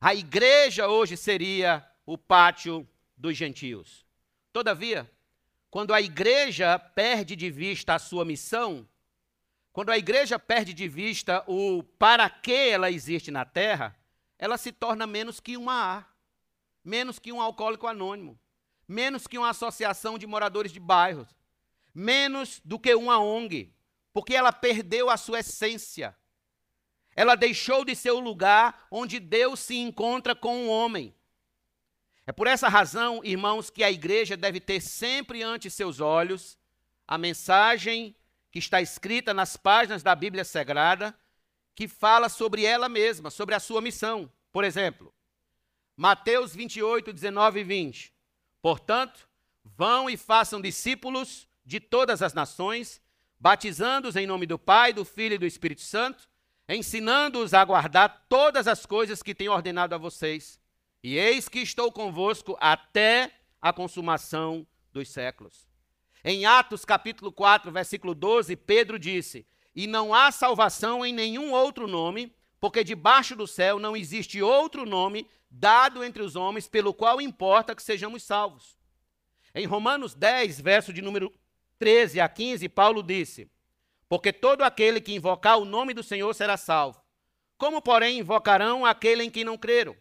[0.00, 4.04] A igreja hoje seria o pátio dos gentios.
[4.52, 5.08] Todavia,
[5.70, 8.88] quando a igreja perde de vista a sua missão,
[9.72, 13.96] quando a igreja perde de vista o para que ela existe na terra,
[14.36, 16.17] ela se torna menos que uma A
[16.88, 18.40] menos que um alcoólico anônimo,
[18.88, 21.28] menos que uma associação de moradores de bairros,
[21.94, 23.74] menos do que uma ONG,
[24.12, 26.16] porque ela perdeu a sua essência.
[27.14, 31.14] Ela deixou de ser o lugar onde Deus se encontra com o homem.
[32.26, 36.58] É por essa razão, irmãos, que a igreja deve ter sempre ante seus olhos
[37.06, 38.16] a mensagem
[38.50, 41.18] que está escrita nas páginas da Bíblia Sagrada,
[41.74, 44.32] que fala sobre ela mesma, sobre a sua missão.
[44.52, 45.14] Por exemplo,
[45.98, 48.14] Mateus 28, 19 e 20.
[48.62, 49.28] Portanto,
[49.64, 53.02] vão e façam discípulos de todas as nações,
[53.36, 56.28] batizando-os em nome do Pai, do Filho e do Espírito Santo,
[56.68, 60.60] ensinando-os a guardar todas as coisas que tenho ordenado a vocês.
[61.02, 65.68] E eis que estou convosco até a consumação dos séculos.
[66.22, 69.44] Em Atos capítulo 4, versículo 12, Pedro disse:
[69.74, 74.84] E não há salvação em nenhum outro nome, porque debaixo do céu não existe outro
[74.84, 78.76] nome dado entre os homens pelo qual importa que sejamos salvos.
[79.54, 81.32] Em Romanos 10, verso de número
[81.78, 83.50] 13 a 15, Paulo disse:
[84.08, 87.02] Porque todo aquele que invocar o nome do Senhor será salvo.
[87.56, 89.96] Como, porém, invocarão aquele em quem não creram?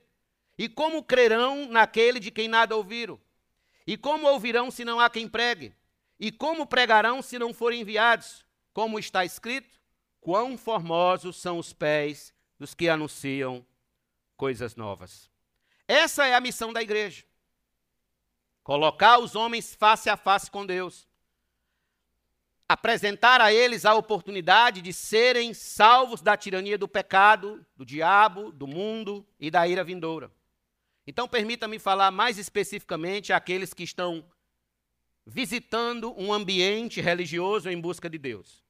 [0.58, 3.20] E como crerão naquele de quem nada ouviram?
[3.86, 5.74] E como ouvirão se não há quem pregue?
[6.20, 8.46] E como pregarão se não forem enviados?
[8.74, 9.80] Como está escrito:
[10.20, 13.66] Quão formosos são os pés dos que anunciam
[14.36, 15.30] coisas novas.
[15.88, 17.24] Essa é a missão da igreja.
[18.64, 21.08] Colocar os homens face a face com Deus.
[22.68, 28.68] Apresentar a eles a oportunidade de serem salvos da tirania do pecado, do diabo, do
[28.68, 30.30] mundo e da ira vindoura.
[31.06, 34.30] Então, permita-me falar mais especificamente àqueles que estão
[35.26, 38.62] visitando um ambiente religioso em busca de Deus.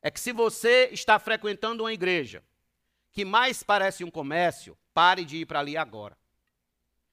[0.00, 2.44] É que se você está frequentando uma igreja
[3.12, 6.16] que mais parece um comércio, pare de ir para ali agora.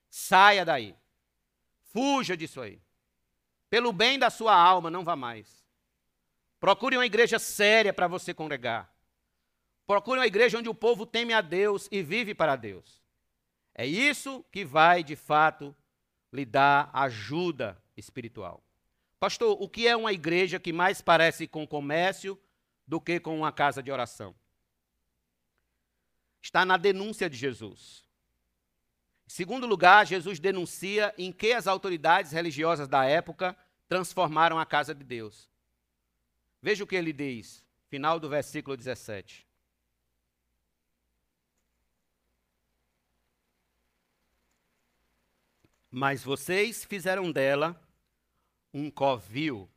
[0.09, 0.95] Saia daí.
[1.91, 2.81] Fuja disso aí.
[3.69, 5.65] Pelo bem da sua alma, não vá mais.
[6.59, 8.93] Procure uma igreja séria para você congregar.
[9.85, 13.03] Procure uma igreja onde o povo teme a Deus e vive para Deus.
[13.73, 15.75] É isso que vai, de fato,
[16.31, 18.63] lhe dar ajuda espiritual.
[19.19, 22.39] Pastor, o que é uma igreja que mais parece com comércio
[22.87, 24.35] do que com uma casa de oração?
[26.45, 28.05] Está na denúncia de Jesus.
[29.25, 34.93] Em segundo lugar, Jesus denuncia em que as autoridades religiosas da época transformaram a casa
[34.93, 35.49] de Deus.
[36.61, 39.47] Veja o que ele diz, final do versículo 17.
[45.89, 47.75] Mas vocês fizeram dela
[48.71, 49.67] um covil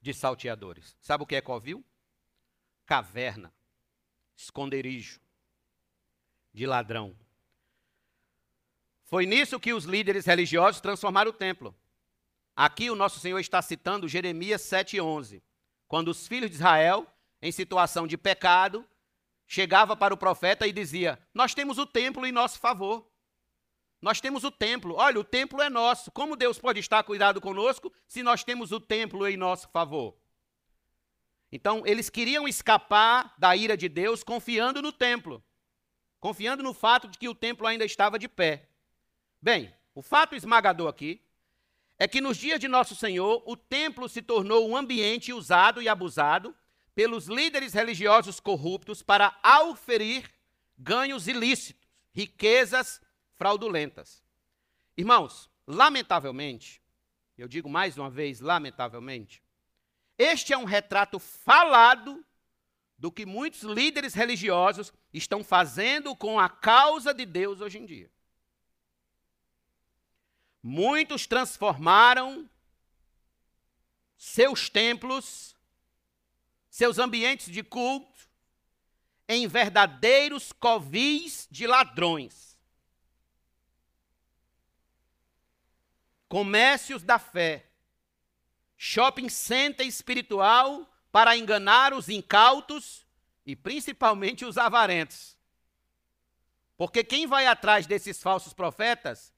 [0.00, 0.96] de salteadores.
[1.00, 1.84] Sabe o que é covil?
[2.86, 3.52] Caverna,
[4.36, 5.20] esconderijo
[6.52, 7.16] de ladrão.
[9.04, 11.74] Foi nisso que os líderes religiosos transformaram o templo.
[12.54, 15.42] Aqui o nosso Senhor está citando Jeremias 7,11,
[15.88, 17.06] quando os filhos de Israel,
[17.42, 18.86] em situação de pecado,
[19.46, 23.10] chegava para o profeta e dizia: Nós temos o templo em nosso favor.
[24.00, 24.94] Nós temos o templo.
[24.94, 26.10] Olha, o templo é nosso.
[26.10, 30.16] Como Deus pode estar cuidado conosco se nós temos o templo em nosso favor?
[31.52, 35.42] Então, eles queriam escapar da ira de Deus confiando no templo,
[36.20, 38.68] confiando no fato de que o templo ainda estava de pé.
[39.40, 41.20] Bem, o fato esmagador aqui
[41.98, 45.88] é que nos dias de Nosso Senhor, o templo se tornou um ambiente usado e
[45.88, 46.54] abusado
[46.94, 50.30] pelos líderes religiosos corruptos para auferir
[50.78, 53.00] ganhos ilícitos, riquezas
[53.34, 54.22] fraudulentas.
[54.96, 56.82] Irmãos, lamentavelmente,
[57.36, 59.42] eu digo mais uma vez, lamentavelmente,
[60.18, 62.24] este é um retrato falado
[63.00, 68.08] do que muitos líderes religiosos estão fazendo com a causa de Deus hoje em dia.
[70.62, 72.48] Muitos transformaram
[74.16, 75.56] seus templos,
[76.68, 78.28] seus ambientes de culto,
[79.26, 82.50] em verdadeiros covis de ladrões.
[86.30, 87.66] comércios da fé,
[88.78, 93.06] shopping center espiritual para enganar os incautos
[93.44, 95.36] e principalmente os avarentos.
[96.76, 99.34] Porque quem vai atrás desses falsos profetas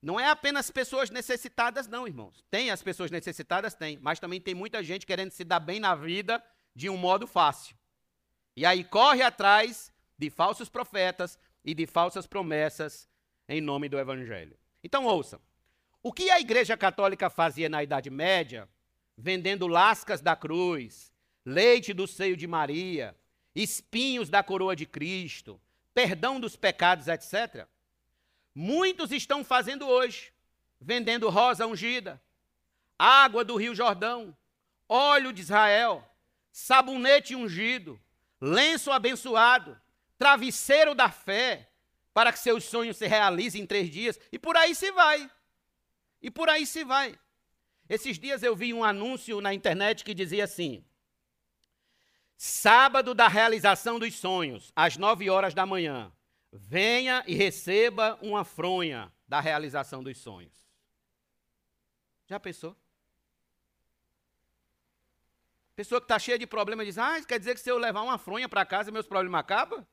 [0.00, 2.44] não é apenas pessoas necessitadas, não, irmãos.
[2.50, 5.94] Tem as pessoas necessitadas, tem, mas também tem muita gente querendo se dar bem na
[5.94, 6.42] vida
[6.74, 7.76] de um modo fácil.
[8.56, 13.08] E aí corre atrás de falsos profetas e de falsas promessas
[13.48, 14.56] em nome do Evangelho.
[14.82, 15.40] Então ouçam.
[16.02, 18.68] O que a Igreja Católica fazia na Idade Média,
[19.18, 21.12] vendendo lascas da cruz,
[21.44, 23.16] leite do seio de Maria,
[23.52, 25.60] espinhos da coroa de Cristo,
[25.92, 27.66] perdão dos pecados, etc.
[28.54, 30.32] Muitos estão fazendo hoje,
[30.80, 32.22] vendendo rosa ungida,
[32.96, 34.36] água do Rio Jordão,
[34.88, 36.08] óleo de Israel,
[36.52, 38.00] sabonete ungido,
[38.40, 39.76] lenço abençoado,
[40.16, 41.68] travesseiro da fé,
[42.14, 45.28] para que seus sonhos se realizem em três dias, e por aí se vai.
[46.22, 47.18] E por aí se vai.
[47.88, 50.84] Esses dias eu vi um anúncio na internet que dizia assim:
[52.36, 56.12] Sábado da realização dos sonhos, às nove horas da manhã.
[56.52, 60.54] Venha e receba uma fronha da realização dos sonhos.
[62.26, 62.76] Já pensou?
[65.74, 68.18] Pessoa que está cheia de problemas diz: Ah, quer dizer que se eu levar uma
[68.18, 69.86] fronha para casa, meus problemas acabam?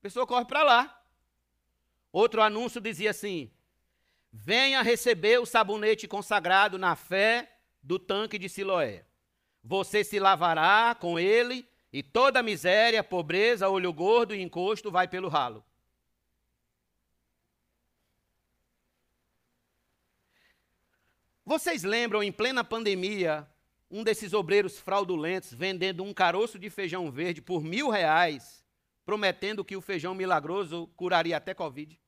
[0.00, 1.02] Pessoa corre para lá.
[2.12, 3.50] Outro anúncio dizia assim:
[4.36, 9.06] venha receber o sabonete consagrado na fé do tanque de Siloé.
[9.62, 15.28] Você se lavará com ele e toda miséria, pobreza, olho gordo e encosto vai pelo
[15.28, 15.64] ralo.
[21.46, 23.48] Vocês lembram, em plena pandemia,
[23.88, 28.64] um desses obreiros fraudulentos vendendo um caroço de feijão verde por mil reais,
[29.04, 32.00] prometendo que o feijão milagroso curaria até Covid?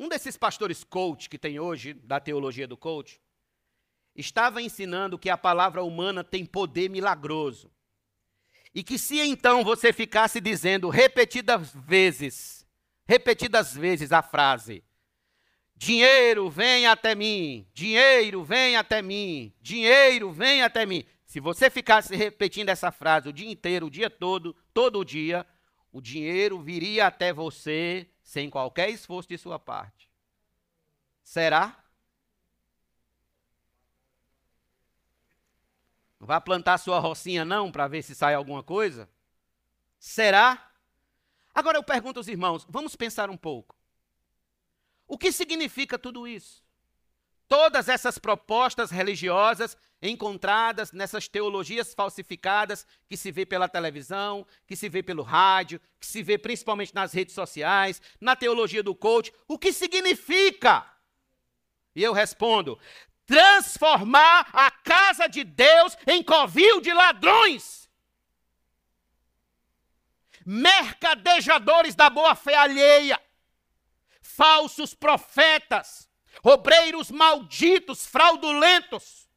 [0.00, 3.20] Um desses pastores coach que tem hoje, da teologia do coach,
[4.16, 7.70] estava ensinando que a palavra humana tem poder milagroso.
[8.74, 12.66] E que se então você ficasse dizendo repetidas vezes,
[13.06, 14.82] repetidas vezes a frase:
[15.76, 21.04] Dinheiro vem até mim, dinheiro vem até mim, dinheiro vem até mim.
[21.26, 25.46] Se você ficasse repetindo essa frase o dia inteiro, o dia todo, todo dia,
[25.92, 30.08] o dinheiro viria até você sem qualquer esforço de sua parte.
[31.20, 31.76] Será?
[36.20, 39.10] Não vai plantar sua rocinha não para ver se sai alguma coisa?
[39.98, 40.70] Será?
[41.52, 43.74] Agora eu pergunto aos irmãos, vamos pensar um pouco.
[45.08, 46.62] O que significa tudo isso?
[47.48, 54.88] Todas essas propostas religiosas encontradas nessas teologias falsificadas que se vê pela televisão, que se
[54.88, 59.58] vê pelo rádio, que se vê principalmente nas redes sociais, na teologia do coach, o
[59.58, 60.86] que significa?
[61.94, 62.78] E eu respondo:
[63.26, 67.88] transformar a casa de Deus em covil de ladrões.
[70.44, 73.20] Mercadejadores da boa fé alheia,
[74.20, 76.10] falsos profetas,
[76.42, 79.29] obreiros malditos, fraudulentos,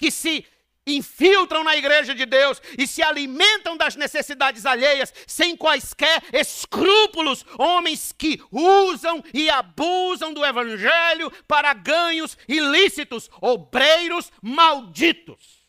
[0.00, 0.46] que se
[0.86, 8.10] infiltram na igreja de Deus e se alimentam das necessidades alheias sem quaisquer escrúpulos, homens
[8.16, 15.60] que usam e abusam do evangelho para ganhos ilícitos, obreiros malditos.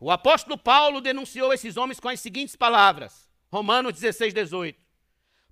[0.00, 4.80] O apóstolo Paulo denunciou esses homens com as seguintes palavras: Romanos 16, 18.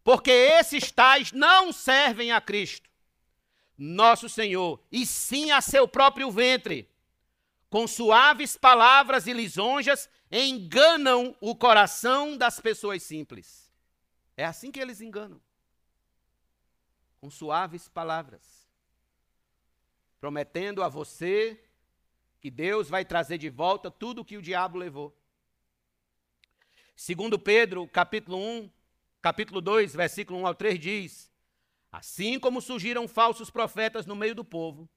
[0.03, 2.94] Porque esses tais não servem a Cristo
[3.77, 6.89] nosso Senhor, e sim a seu próprio ventre.
[7.69, 13.73] Com suaves palavras e lisonjas, enganam o coração das pessoas simples.
[14.37, 15.41] É assim que eles enganam.
[17.21, 18.69] Com suaves palavras.
[20.21, 21.61] Prometendo a você
[22.41, 25.17] que Deus vai trazer de volta tudo o que o diabo levou.
[26.95, 28.71] Segundo Pedro, capítulo 1,
[29.21, 31.34] capítulo 2, versículo 1 ao 3 diz:
[31.95, 34.91] Assim como surgiram falsos profetas no meio do povo,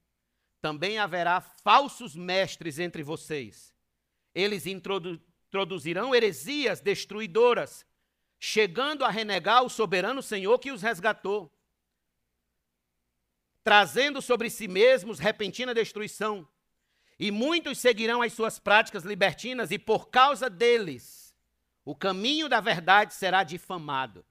[0.60, 3.72] também haverá falsos mestres entre vocês.
[4.34, 7.86] Eles introdu introduzirão heresias destruidoras,
[8.40, 11.54] chegando a renegar o soberano Senhor que os resgatou,
[13.64, 16.48] trazendo sobre si mesmos repentina destruição.
[17.20, 21.36] E muitos seguirão as suas práticas libertinas, e por causa deles,
[21.86, 24.26] o caminho da verdade será difamado.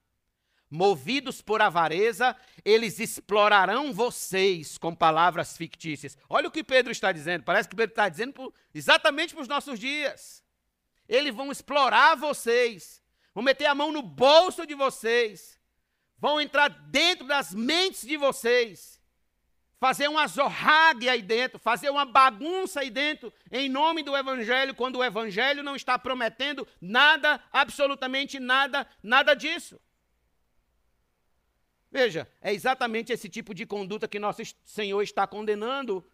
[0.69, 6.17] Movidos por avareza, eles explorarão vocês com palavras fictícias.
[6.29, 7.43] Olha o que Pedro está dizendo.
[7.43, 10.43] Parece que Pedro está dizendo por, exatamente para os nossos dias.
[11.07, 13.01] Eles vão explorar vocês,
[13.33, 15.57] vão meter a mão no bolso de vocês,
[16.17, 18.99] vão entrar dentro das mentes de vocês,
[19.79, 24.97] fazer uma zorrague aí dentro, fazer uma bagunça aí dentro, em nome do Evangelho, quando
[24.97, 29.79] o Evangelho não está prometendo nada, absolutamente nada, nada disso.
[31.91, 36.05] Veja, é exatamente esse tipo de conduta que nosso Senhor está condenando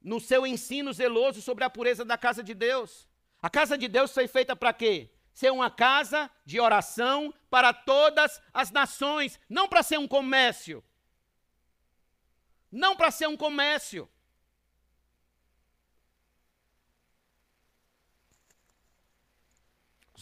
[0.00, 3.08] no seu ensino zeloso sobre a pureza da casa de Deus.
[3.40, 5.10] A casa de Deus foi feita para quê?
[5.32, 10.84] Ser uma casa de oração para todas as nações, não para ser um comércio.
[12.70, 14.08] Não para ser um comércio.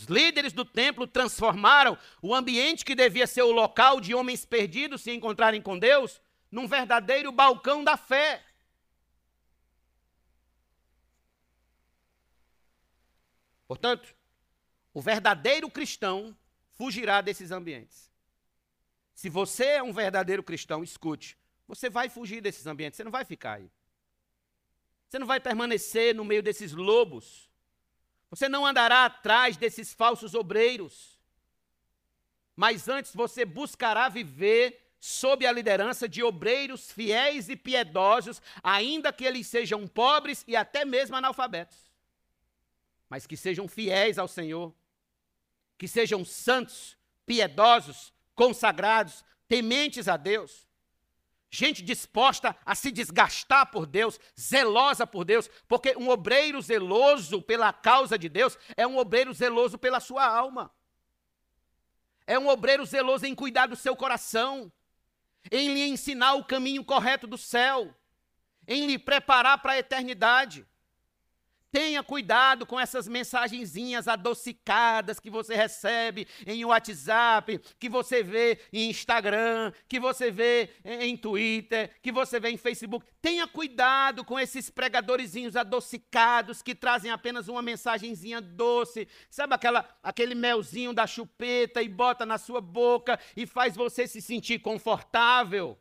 [0.00, 5.02] Os líderes do templo transformaram o ambiente que devia ser o local de homens perdidos
[5.02, 8.42] se encontrarem com Deus num verdadeiro balcão da fé.
[13.68, 14.16] Portanto,
[14.94, 16.34] o verdadeiro cristão
[16.70, 18.10] fugirá desses ambientes.
[19.14, 21.36] Se você é um verdadeiro cristão, escute,
[21.68, 23.70] você vai fugir desses ambientes, você não vai ficar aí.
[25.06, 27.49] Você não vai permanecer no meio desses lobos
[28.30, 31.18] você não andará atrás desses falsos obreiros.
[32.54, 39.24] Mas antes você buscará viver sob a liderança de obreiros fiéis e piedosos, ainda que
[39.24, 41.90] eles sejam pobres e até mesmo analfabetos.
[43.08, 44.72] Mas que sejam fiéis ao Senhor,
[45.76, 50.69] que sejam santos, piedosos, consagrados, tementes a Deus
[51.50, 57.72] gente disposta a se desgastar por Deus, zelosa por Deus, porque um obreiro zeloso pela
[57.72, 60.72] causa de Deus é um obreiro zeloso pela sua alma.
[62.26, 64.72] É um obreiro zeloso em cuidar do seu coração,
[65.50, 67.92] em lhe ensinar o caminho correto do céu,
[68.68, 70.64] em lhe preparar para a eternidade.
[71.72, 78.90] Tenha cuidado com essas mensagenzinhas adocicadas que você recebe em WhatsApp, que você vê em
[78.90, 83.06] Instagram, que você vê em Twitter, que você vê em Facebook.
[83.22, 89.06] Tenha cuidado com esses pregadorzinhos adocicados que trazem apenas uma mensagenzinha doce.
[89.30, 94.20] Sabe aquela, aquele melzinho da chupeta e bota na sua boca e faz você se
[94.20, 95.79] sentir confortável?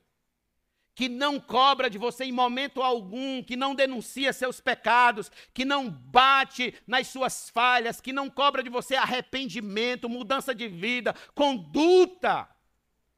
[0.95, 5.89] Que não cobra de você em momento algum, que não denuncia seus pecados, que não
[5.89, 12.49] bate nas suas falhas, que não cobra de você arrependimento, mudança de vida, conduta.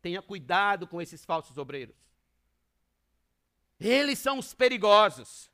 [0.01, 1.95] Tenha cuidado com esses falsos obreiros.
[3.79, 5.49] Eles são os perigosos.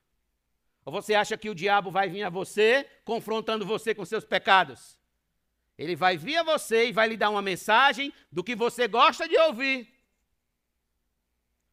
[0.84, 4.98] Ou você acha que o diabo vai vir a você confrontando você com seus pecados?
[5.78, 9.30] Ele vai vir a você e vai lhe dar uma mensagem do que você gosta
[9.30, 9.97] de ouvir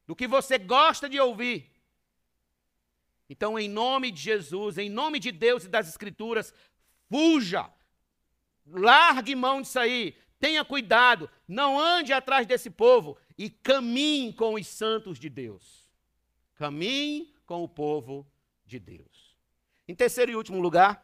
[0.07, 1.71] do que você gosta de ouvir.
[3.29, 6.53] Então, em nome de Jesus, em nome de Deus e das Escrituras,
[7.09, 7.69] fuja,
[8.67, 14.67] largue mão disso aí, tenha cuidado, não ande atrás desse povo e caminhe com os
[14.67, 15.89] santos de Deus.
[16.55, 18.27] Caminhe com o povo
[18.65, 19.35] de Deus.
[19.87, 21.03] Em terceiro e último lugar,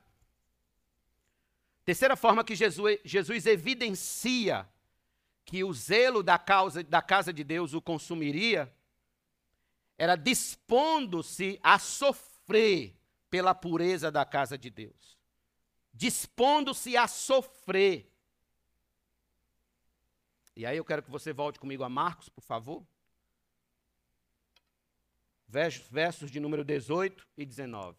[1.84, 4.68] terceira forma que Jesus, Jesus evidencia
[5.44, 8.72] que o zelo da, causa, da casa de Deus o consumiria
[10.02, 13.00] era dispondo-se a sofrer
[13.30, 15.16] pela pureza da casa de Deus.
[15.94, 18.12] Dispondo-se a sofrer.
[20.56, 22.84] E aí eu quero que você volte comigo a Marcos, por favor.
[25.48, 27.96] Versos de número 18 e 19.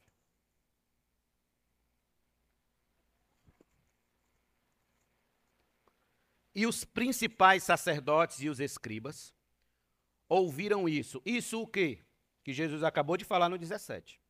[6.53, 9.33] E os principais sacerdotes e os escribas
[10.33, 11.21] ouviram isso.
[11.25, 12.03] Isso o quê?
[12.43, 14.21] Que Jesus acabou de falar no 17.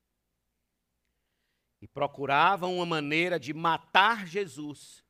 [1.80, 5.04] E procuravam uma maneira de matar Jesus,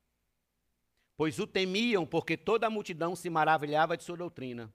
[1.17, 4.73] pois o temiam, porque toda a multidão se maravilhava de sua doutrina.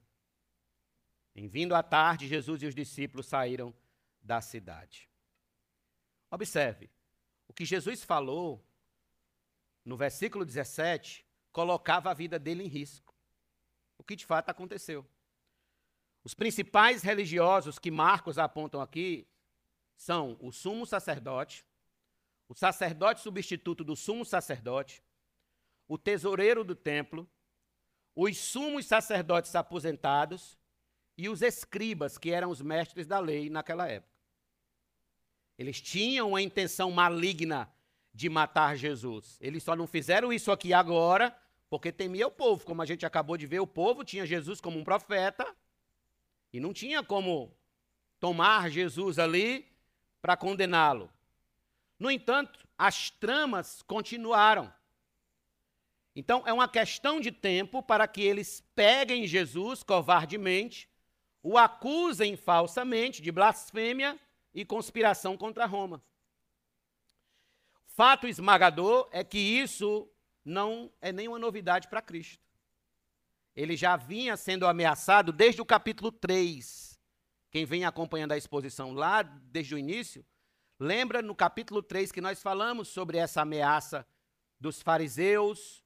[1.34, 3.74] Em vindo à tarde, Jesus e os discípulos saíram
[4.20, 5.08] da cidade.
[6.30, 6.90] Observe,
[7.46, 8.64] o que Jesus falou
[9.84, 13.14] no versículo 17 colocava a vida dele em risco.
[13.96, 15.06] O que de fato aconteceu.
[16.28, 19.26] Os principais religiosos que Marcos apontam aqui
[19.96, 21.64] são o sumo sacerdote,
[22.46, 25.02] o sacerdote substituto do sumo sacerdote,
[25.88, 27.26] o tesoureiro do templo,
[28.14, 30.58] os sumos sacerdotes aposentados
[31.16, 34.12] e os escribas, que eram os mestres da lei naquela época.
[35.56, 37.72] Eles tinham a intenção maligna
[38.12, 39.38] de matar Jesus.
[39.40, 41.34] Eles só não fizeram isso aqui agora
[41.70, 42.66] porque temia o povo.
[42.66, 45.56] Como a gente acabou de ver, o povo tinha Jesus como um profeta
[46.52, 47.54] e não tinha como
[48.18, 49.66] tomar Jesus ali
[50.20, 51.10] para condená-lo.
[51.98, 54.72] No entanto, as tramas continuaram.
[56.14, 60.88] Então, é uma questão de tempo para que eles peguem Jesus covardemente,
[61.42, 64.18] o acusem falsamente de blasfêmia
[64.52, 66.02] e conspiração contra Roma.
[67.86, 70.08] Fato esmagador é que isso
[70.44, 72.47] não é nenhuma novidade para Cristo
[73.58, 76.96] ele já vinha sendo ameaçado desde o capítulo 3.
[77.50, 80.24] Quem vem acompanhando a exposição lá desde o início,
[80.78, 84.06] lembra no capítulo 3 que nós falamos sobre essa ameaça
[84.60, 85.84] dos fariseus,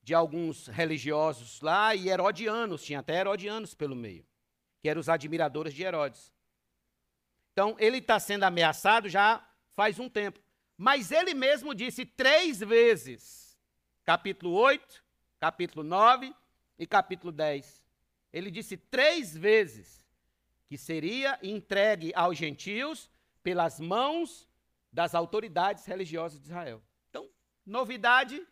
[0.00, 4.24] de alguns religiosos lá e herodianos, tinha até herodianos pelo meio,
[4.80, 6.32] que eram os admiradores de Herodes.
[7.52, 9.44] Então, ele está sendo ameaçado já
[9.74, 10.38] faz um tempo.
[10.76, 13.58] Mas ele mesmo disse três vezes,
[14.04, 15.04] capítulo 8,
[15.40, 16.32] capítulo 9
[16.78, 17.82] e capítulo 10.
[18.32, 20.02] Ele disse três vezes
[20.66, 23.10] que seria entregue aos gentios
[23.42, 24.48] pelas mãos
[24.92, 26.82] das autoridades religiosas de Israel.
[27.08, 27.28] Então,
[27.64, 28.46] novidade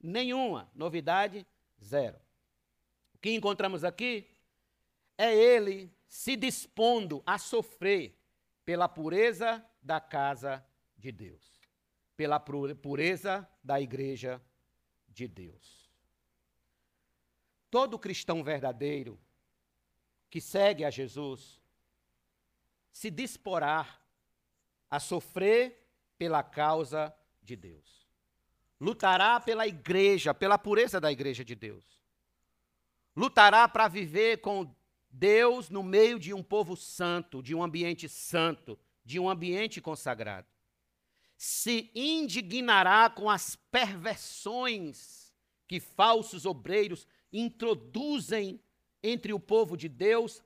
[0.00, 1.46] nenhuma, novidade
[1.82, 2.18] zero.
[3.14, 4.30] O que encontramos aqui
[5.18, 8.16] é ele se dispondo a sofrer
[8.64, 10.64] pela pureza da casa
[10.96, 11.60] de Deus,
[12.16, 14.40] pela pureza da igreja
[15.08, 15.83] de Deus.
[17.74, 19.18] Todo cristão verdadeiro
[20.30, 21.60] que segue a Jesus
[22.92, 23.98] se disporá
[24.88, 25.84] a sofrer
[26.16, 27.12] pela causa
[27.42, 28.06] de Deus.
[28.80, 31.84] Lutará pela igreja, pela pureza da igreja de Deus.
[33.16, 34.72] Lutará para viver com
[35.10, 40.46] Deus no meio de um povo santo, de um ambiente santo, de um ambiente consagrado.
[41.36, 45.34] Se indignará com as perversões
[45.66, 47.04] que falsos obreiros
[47.34, 48.60] introduzem
[49.02, 50.42] entre o povo de Deus,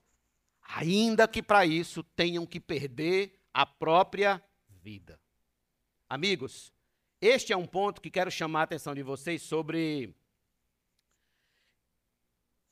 [0.63, 5.21] ainda que para isso tenham que perder a própria vida.
[6.09, 6.73] Amigos,
[7.21, 10.15] este é um ponto que quero chamar a atenção de vocês sobre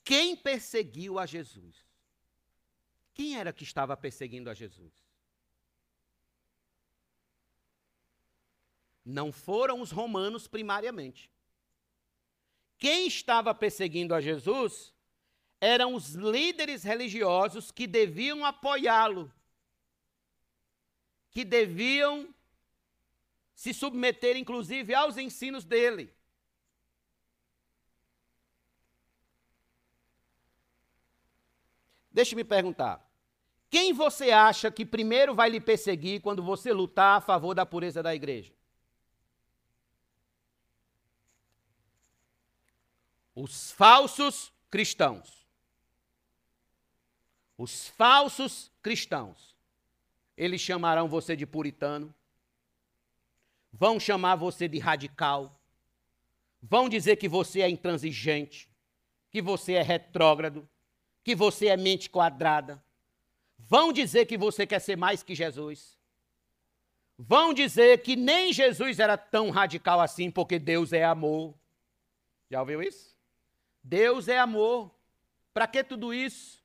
[0.03, 1.85] quem perseguiu a Jesus.
[3.13, 4.93] Quem era que estava perseguindo a Jesus?
[9.05, 11.31] Não foram os romanos primariamente.
[12.79, 14.95] Quem estava perseguindo a Jesus
[15.61, 19.33] eram os líderes religiosos que deviam apoiá-lo,
[21.31, 22.35] que deviam
[23.55, 26.15] se submeter, inclusive, aos ensinos dele.
[32.11, 33.07] Deixe-me perguntar:
[33.69, 38.03] quem você acha que primeiro vai lhe perseguir quando você lutar a favor da pureza
[38.03, 38.56] da igreja?
[43.37, 45.47] Os falsos cristãos.
[47.59, 49.55] Os falsos cristãos.
[50.35, 52.15] Eles chamarão você de puritano,
[53.73, 55.59] vão chamar você de radical,
[56.63, 58.69] vão dizer que você é intransigente,
[59.31, 60.69] que você é retrógrado,
[61.23, 62.83] que você é mente quadrada,
[63.59, 65.99] vão dizer que você quer ser mais que Jesus.
[67.19, 71.55] Vão dizer que nem Jesus era tão radical assim, porque Deus é amor.
[72.51, 73.16] Já ouviu isso?
[73.87, 74.93] Deus é amor.
[75.55, 76.61] Para que tudo isso?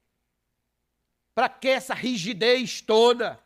[1.35, 3.39] Para que essa rigidez toda?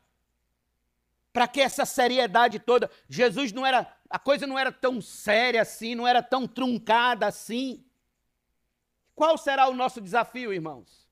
[1.33, 2.89] Para que essa seriedade toda?
[3.09, 7.83] Jesus não era, a coisa não era tão séria assim, não era tão truncada assim.
[9.13, 11.05] Qual será o nosso desafio, irmãos?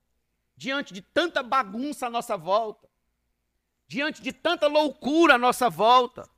[0.55, 2.89] Diante de tanta bagunça à nossa volta,
[3.87, 6.29] diante de tanta loucura à nossa volta,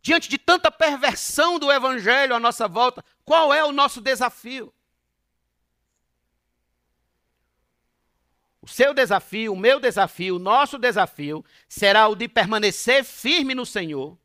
[0.00, 4.72] diante de tanta perversão do evangelho à nossa volta, qual é o nosso desafio?
[8.60, 13.66] O seu desafio, o meu desafio, o nosso desafio será o de permanecer firme no
[13.66, 14.16] Senhor,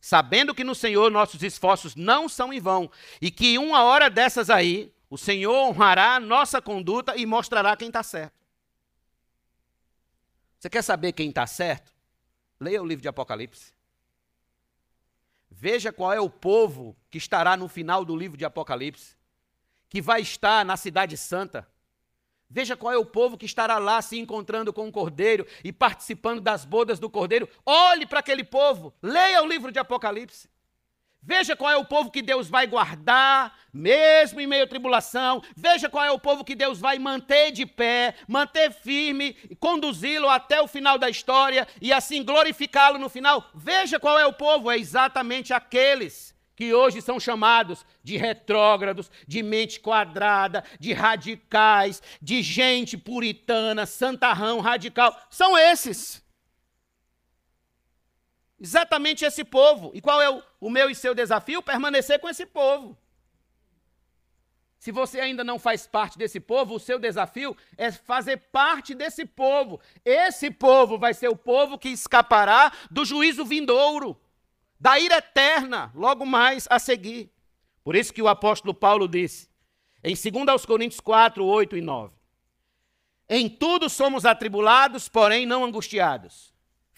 [0.00, 2.88] sabendo que no Senhor nossos esforços não são em vão
[3.20, 7.88] e que uma hora dessas aí, o Senhor honrará a nossa conduta e mostrará quem
[7.88, 8.38] está certo.
[10.56, 11.92] Você quer saber quem está certo?
[12.60, 13.72] Leia o livro de Apocalipse.
[15.50, 19.16] Veja qual é o povo que estará no final do livro de Apocalipse,
[19.88, 21.66] que vai estar na Cidade Santa
[22.52, 26.40] Veja qual é o povo que estará lá se encontrando com o Cordeiro e participando
[26.40, 27.48] das bodas do Cordeiro.
[27.64, 30.50] Olhe para aquele povo, leia o livro de Apocalipse.
[31.22, 35.42] Veja qual é o povo que Deus vai guardar, mesmo em meio à tribulação.
[35.54, 40.62] Veja qual é o povo que Deus vai manter de pé, manter firme, conduzi-lo até
[40.62, 43.50] o final da história e assim glorificá-lo no final.
[43.54, 49.42] Veja qual é o povo, é exatamente aqueles que hoje são chamados de retrógrados, de
[49.42, 56.22] mente quadrada, de radicais, de gente puritana, santarrão, radical, são esses.
[58.60, 59.90] Exatamente esse povo.
[59.94, 61.62] E qual é o, o meu e seu desafio?
[61.62, 62.96] Permanecer com esse povo.
[64.78, 69.26] Se você ainda não faz parte desse povo, o seu desafio é fazer parte desse
[69.26, 69.80] povo.
[70.04, 74.18] Esse povo vai ser o povo que escapará do juízo vindouro
[74.80, 77.30] da ira eterna, logo mais a seguir.
[77.84, 79.50] Por isso que o apóstolo Paulo disse,
[80.02, 82.14] em 2 Coríntios 4, 8 e 9:
[83.28, 86.49] Em tudo somos atribulados, porém não angustiados.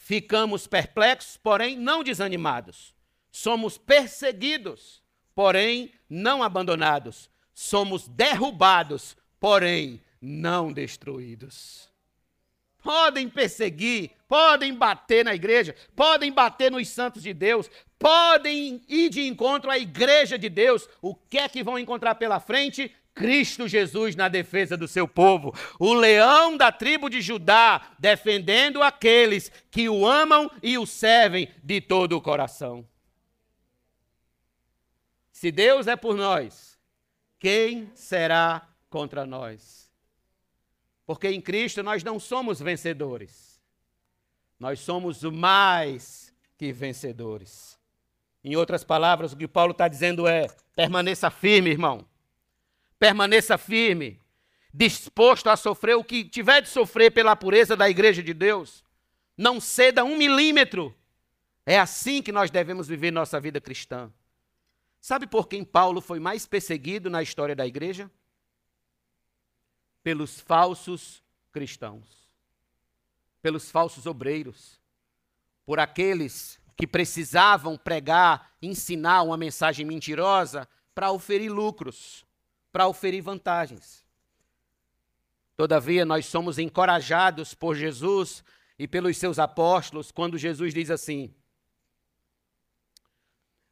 [0.02, 2.92] Ficamos perplexos, porém não desanimados.
[3.30, 5.00] Somos perseguidos,
[5.32, 7.30] porém não abandonados.
[7.54, 11.88] Somos derrubados, porém não destruídos.
[12.82, 19.24] Podem perseguir, podem bater na igreja, podem bater nos santos de Deus, podem ir de
[19.28, 20.88] encontro à igreja de Deus.
[21.00, 22.92] O que é que vão encontrar pela frente?
[23.14, 29.50] Cristo Jesus na defesa do seu povo, o leão da tribo de Judá, defendendo aqueles
[29.70, 32.86] que o amam e o servem de todo o coração.
[35.30, 36.78] Se Deus é por nós,
[37.38, 39.90] quem será contra nós?
[41.04, 43.60] Porque em Cristo nós não somos vencedores.
[44.58, 47.76] Nós somos mais que vencedores.
[48.44, 50.46] Em outras palavras, o que Paulo está dizendo é:
[50.76, 52.06] permaneça firme, irmão.
[53.02, 54.20] Permaneça firme,
[54.72, 58.84] disposto a sofrer o que tiver de sofrer pela pureza da igreja de Deus.
[59.36, 60.94] Não ceda um milímetro.
[61.66, 64.12] É assim que nós devemos viver nossa vida cristã.
[65.00, 68.08] Sabe por quem Paulo foi mais perseguido na história da igreja?
[70.02, 71.22] pelos falsos
[71.52, 72.28] cristãos,
[73.40, 74.80] pelos falsos obreiros,
[75.64, 82.26] por aqueles que precisavam pregar, ensinar uma mensagem mentirosa para oferir lucros,
[82.72, 84.04] para oferir vantagens.
[85.56, 88.42] Todavia, nós somos encorajados por Jesus
[88.78, 91.34] e pelos seus apóstolos quando Jesus diz assim: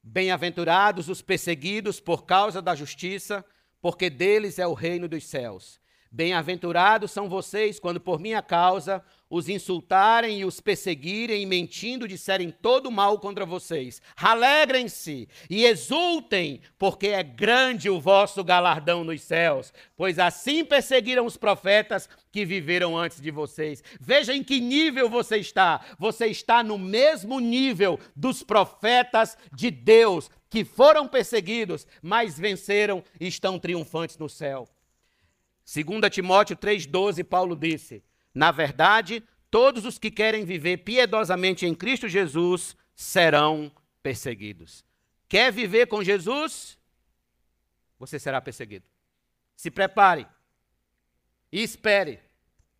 [0.03, 3.45] Bem-aventurados os perseguidos por causa da justiça,
[3.81, 5.81] porque deles é o reino dos céus.
[6.13, 9.01] Bem-aventurados são vocês quando por minha causa
[9.31, 14.03] os insultarem e os perseguirem e mentindo disserem todo mal contra vocês.
[14.17, 21.37] Alegrem-se e exultem, porque é grande o vosso galardão nos céus, pois assim perseguiram os
[21.37, 23.81] profetas que viveram antes de vocês.
[24.01, 25.81] Veja em que nível você está.
[25.97, 33.29] Você está no mesmo nível dos profetas de Deus que foram perseguidos, mas venceram e
[33.29, 34.69] estão triunfantes no céu.
[35.73, 38.03] 2 Timóteo 3,12, Paulo disse:
[38.35, 43.71] Na verdade, todos os que querem viver piedosamente em Cristo Jesus serão
[44.03, 44.85] perseguidos.
[45.29, 46.77] Quer viver com Jesus?
[48.01, 48.85] Você será perseguido.
[49.55, 50.27] Se prepare
[51.53, 52.19] e espere,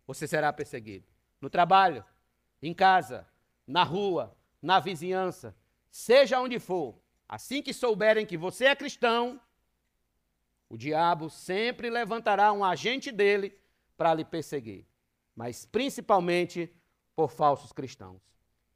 [0.05, 1.07] você será perseguido.
[1.39, 2.03] No trabalho,
[2.61, 3.25] em casa,
[3.65, 5.55] na rua, na vizinhança,
[5.89, 9.39] seja onde for, assim que souberem que você é cristão,
[10.71, 13.59] o diabo sempre levantará um agente dele
[13.97, 14.87] para lhe perseguir,
[15.35, 16.73] mas principalmente
[17.13, 18.21] por falsos cristãos.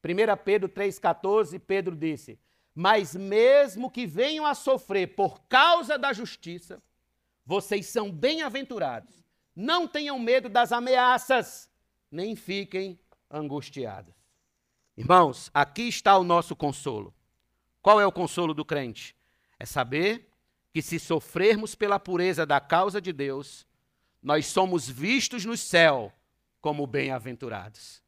[0.03, 2.37] 1 Pedro 3,14, Pedro disse:
[2.75, 6.83] Mas mesmo que venham a sofrer por causa da justiça,
[7.45, 9.23] vocês são bem-aventurados.
[9.55, 11.71] Não tenham medo das ameaças,
[12.11, 12.99] nem fiquem
[13.31, 14.13] angustiados.
[14.97, 17.15] Irmãos, aqui está o nosso consolo.
[17.81, 19.15] Qual é o consolo do crente?
[19.57, 20.29] É saber
[20.75, 23.65] que se sofrermos pela pureza da causa de Deus,
[24.21, 26.11] nós somos vistos no céu
[26.59, 28.03] como bem-aventurados.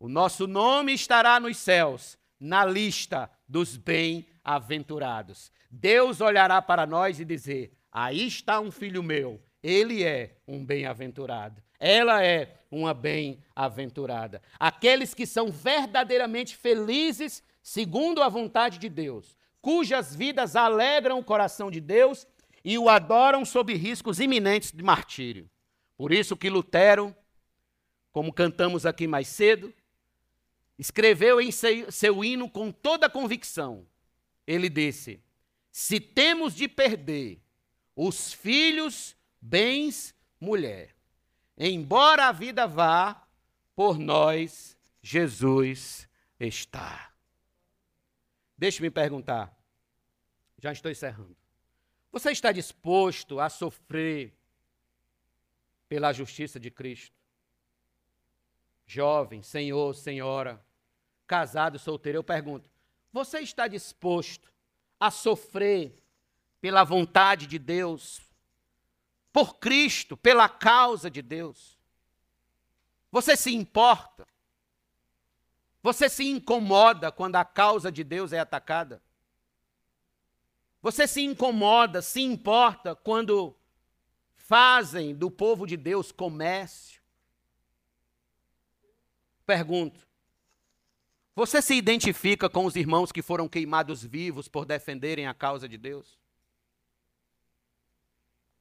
[0.00, 5.52] O nosso nome estará nos céus, na lista dos bem-aventurados.
[5.70, 11.62] Deus olhará para nós e dizer: Aí está um filho meu, ele é um bem-aventurado.
[11.78, 14.42] Ela é uma bem-aventurada.
[14.58, 21.70] Aqueles que são verdadeiramente felizes segundo a vontade de Deus, cujas vidas alegram o coração
[21.70, 22.26] de Deus
[22.62, 25.48] e o adoram sob riscos iminentes de martírio.
[25.96, 27.16] Por isso que Lutero,
[28.12, 29.72] como cantamos aqui mais cedo,
[30.78, 33.86] escreveu em seu hino com toda convicção.
[34.46, 35.18] Ele disse:
[35.72, 37.40] Se temos de perder
[37.96, 40.94] os filhos, bens, mulher,
[41.56, 43.26] embora a vida vá,
[43.74, 46.06] por nós Jesus
[46.38, 47.13] está.
[48.56, 49.56] Deixe-me perguntar,
[50.58, 51.36] já estou encerrando.
[52.12, 54.32] Você está disposto a sofrer
[55.88, 57.14] pela justiça de Cristo?
[58.86, 60.64] Jovem, senhor, senhora,
[61.26, 62.70] casado, solteiro, eu pergunto:
[63.12, 64.52] você está disposto
[65.00, 66.00] a sofrer
[66.60, 68.22] pela vontade de Deus,
[69.32, 71.78] por Cristo, pela causa de Deus?
[73.10, 74.26] Você se importa?
[75.84, 79.02] Você se incomoda quando a causa de Deus é atacada?
[80.80, 83.54] Você se incomoda, se importa quando
[84.34, 87.02] fazem do povo de Deus comércio?
[89.44, 90.08] Pergunto:
[91.36, 95.76] você se identifica com os irmãos que foram queimados vivos por defenderem a causa de
[95.76, 96.18] Deus?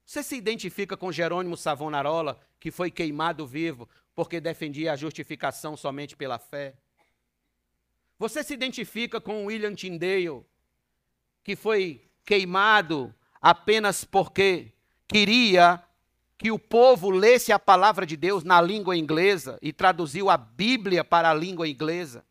[0.06, 6.18] Você se identifica com Jerônimo Savonarola, que foi queimado vivo porque defendia a justificação somente
[6.18, 6.76] pela fé?
[8.18, 10.46] Você se identifica com William Tyndale,
[11.44, 14.72] que foi queimado apenas porque
[15.08, 15.84] queria
[16.38, 21.04] que o povo lesse a palavra de Deus na língua inglesa e traduziu a Bíblia
[21.04, 22.26] para a língua inglesa?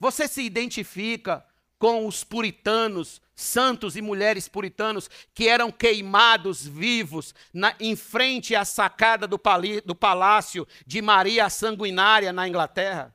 [0.00, 1.44] Você se identifica
[1.78, 8.64] com os puritanos, santos e mulheres puritanos que eram queimados vivos na, em frente à
[8.64, 13.14] sacada do, pali, do palácio de Maria Sanguinária na Inglaterra?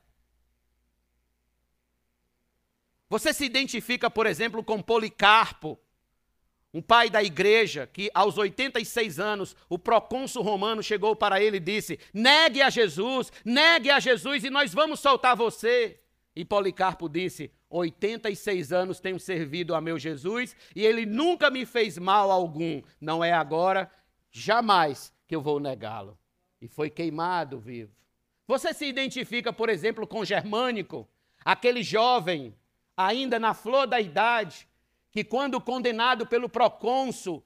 [3.14, 5.78] Você se identifica, por exemplo, com Policarpo,
[6.74, 11.60] um pai da igreja, que aos 86 anos, o procônsul romano chegou para ele e
[11.60, 16.00] disse: negue a Jesus, negue a Jesus e nós vamos soltar você.
[16.36, 22.00] E Policarpo disse: 86 anos tenho servido a meu Jesus e ele nunca me fez
[22.00, 22.82] mal algum.
[23.00, 23.92] Não é agora,
[24.32, 26.18] jamais que eu vou negá-lo.
[26.60, 27.92] E foi queimado vivo.
[28.48, 31.08] Você se identifica, por exemplo, com Germânico,
[31.46, 32.56] aquele jovem
[32.96, 34.68] ainda na flor da idade,
[35.12, 37.44] que quando condenado pelo procônsul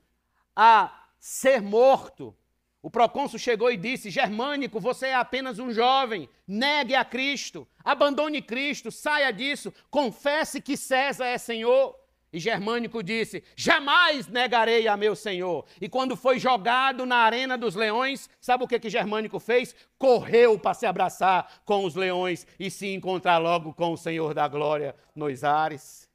[0.55, 2.35] a ser morto,
[2.81, 8.41] o procônsul chegou e disse: Germânico, você é apenas um jovem, negue a Cristo, abandone
[8.41, 11.95] Cristo, saia disso, confesse que César é Senhor.
[12.32, 15.65] E Germânico disse: Jamais negarei a meu Senhor.
[15.80, 19.75] E quando foi jogado na arena dos leões, sabe o que, que Germânico fez?
[19.97, 24.47] Correu para se abraçar com os leões e se encontrar logo com o Senhor da
[24.47, 26.07] glória nos ares.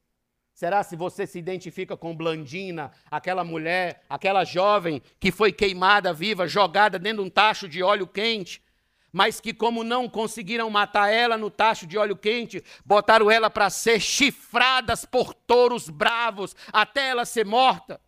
[0.53, 6.47] Será se você se identifica com Blandina, aquela mulher, aquela jovem que foi queimada viva,
[6.47, 8.63] jogada dentro de um tacho de óleo quente,
[9.13, 13.69] mas que, como não conseguiram matar ela no tacho de óleo quente, botaram ela para
[13.69, 18.01] ser chifradas por touros bravos até ela ser morta?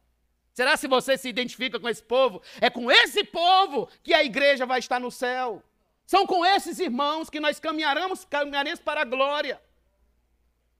[0.54, 2.40] Será se você se identifica com esse povo?
[2.60, 5.62] É com esse povo que a igreja vai estar no céu.
[6.06, 9.60] São com esses irmãos que nós caminharemos, caminharemos para a glória.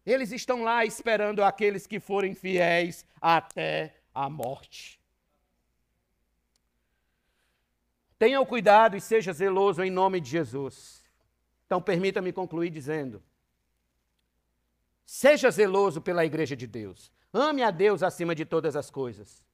[0.07, 5.01] Eles estão lá esperando aqueles que forem fiéis até a morte.
[8.25, 11.05] Tenha o cuidado e seja zeloso em nome de Jesus.
[11.67, 13.23] Então, permita-me concluir dizendo:
[15.05, 17.13] seja zeloso pela igreja de Deus.
[17.31, 19.45] Ame a Deus acima de todas as coisas.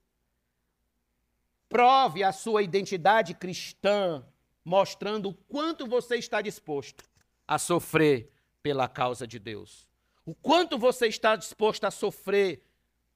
[1.69, 4.25] Prove a sua identidade cristã,
[4.65, 7.03] mostrando o quanto você está disposto
[7.49, 8.31] a sofrer
[8.63, 9.85] pela causa de Deus.
[10.25, 12.63] O quanto você está disposto a sofrer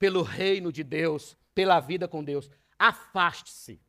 [0.01, 2.51] pelo reino de Deus, pela vida com Deus.
[2.77, 3.84] Afaste-se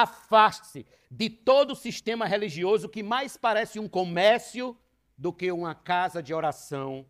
[0.00, 4.78] Afaste-se de todo o sistema religioso que mais parece um comércio
[5.16, 7.06] do que uma casa de oração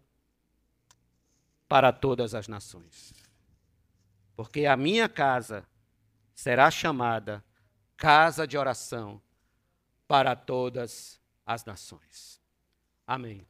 [1.69, 3.13] para todas as nações.
[4.35, 5.67] Porque a minha casa
[6.35, 7.45] será chamada
[7.97, 9.21] casa de oração
[10.07, 12.41] para todas as nações.
[13.07, 13.49] Amém.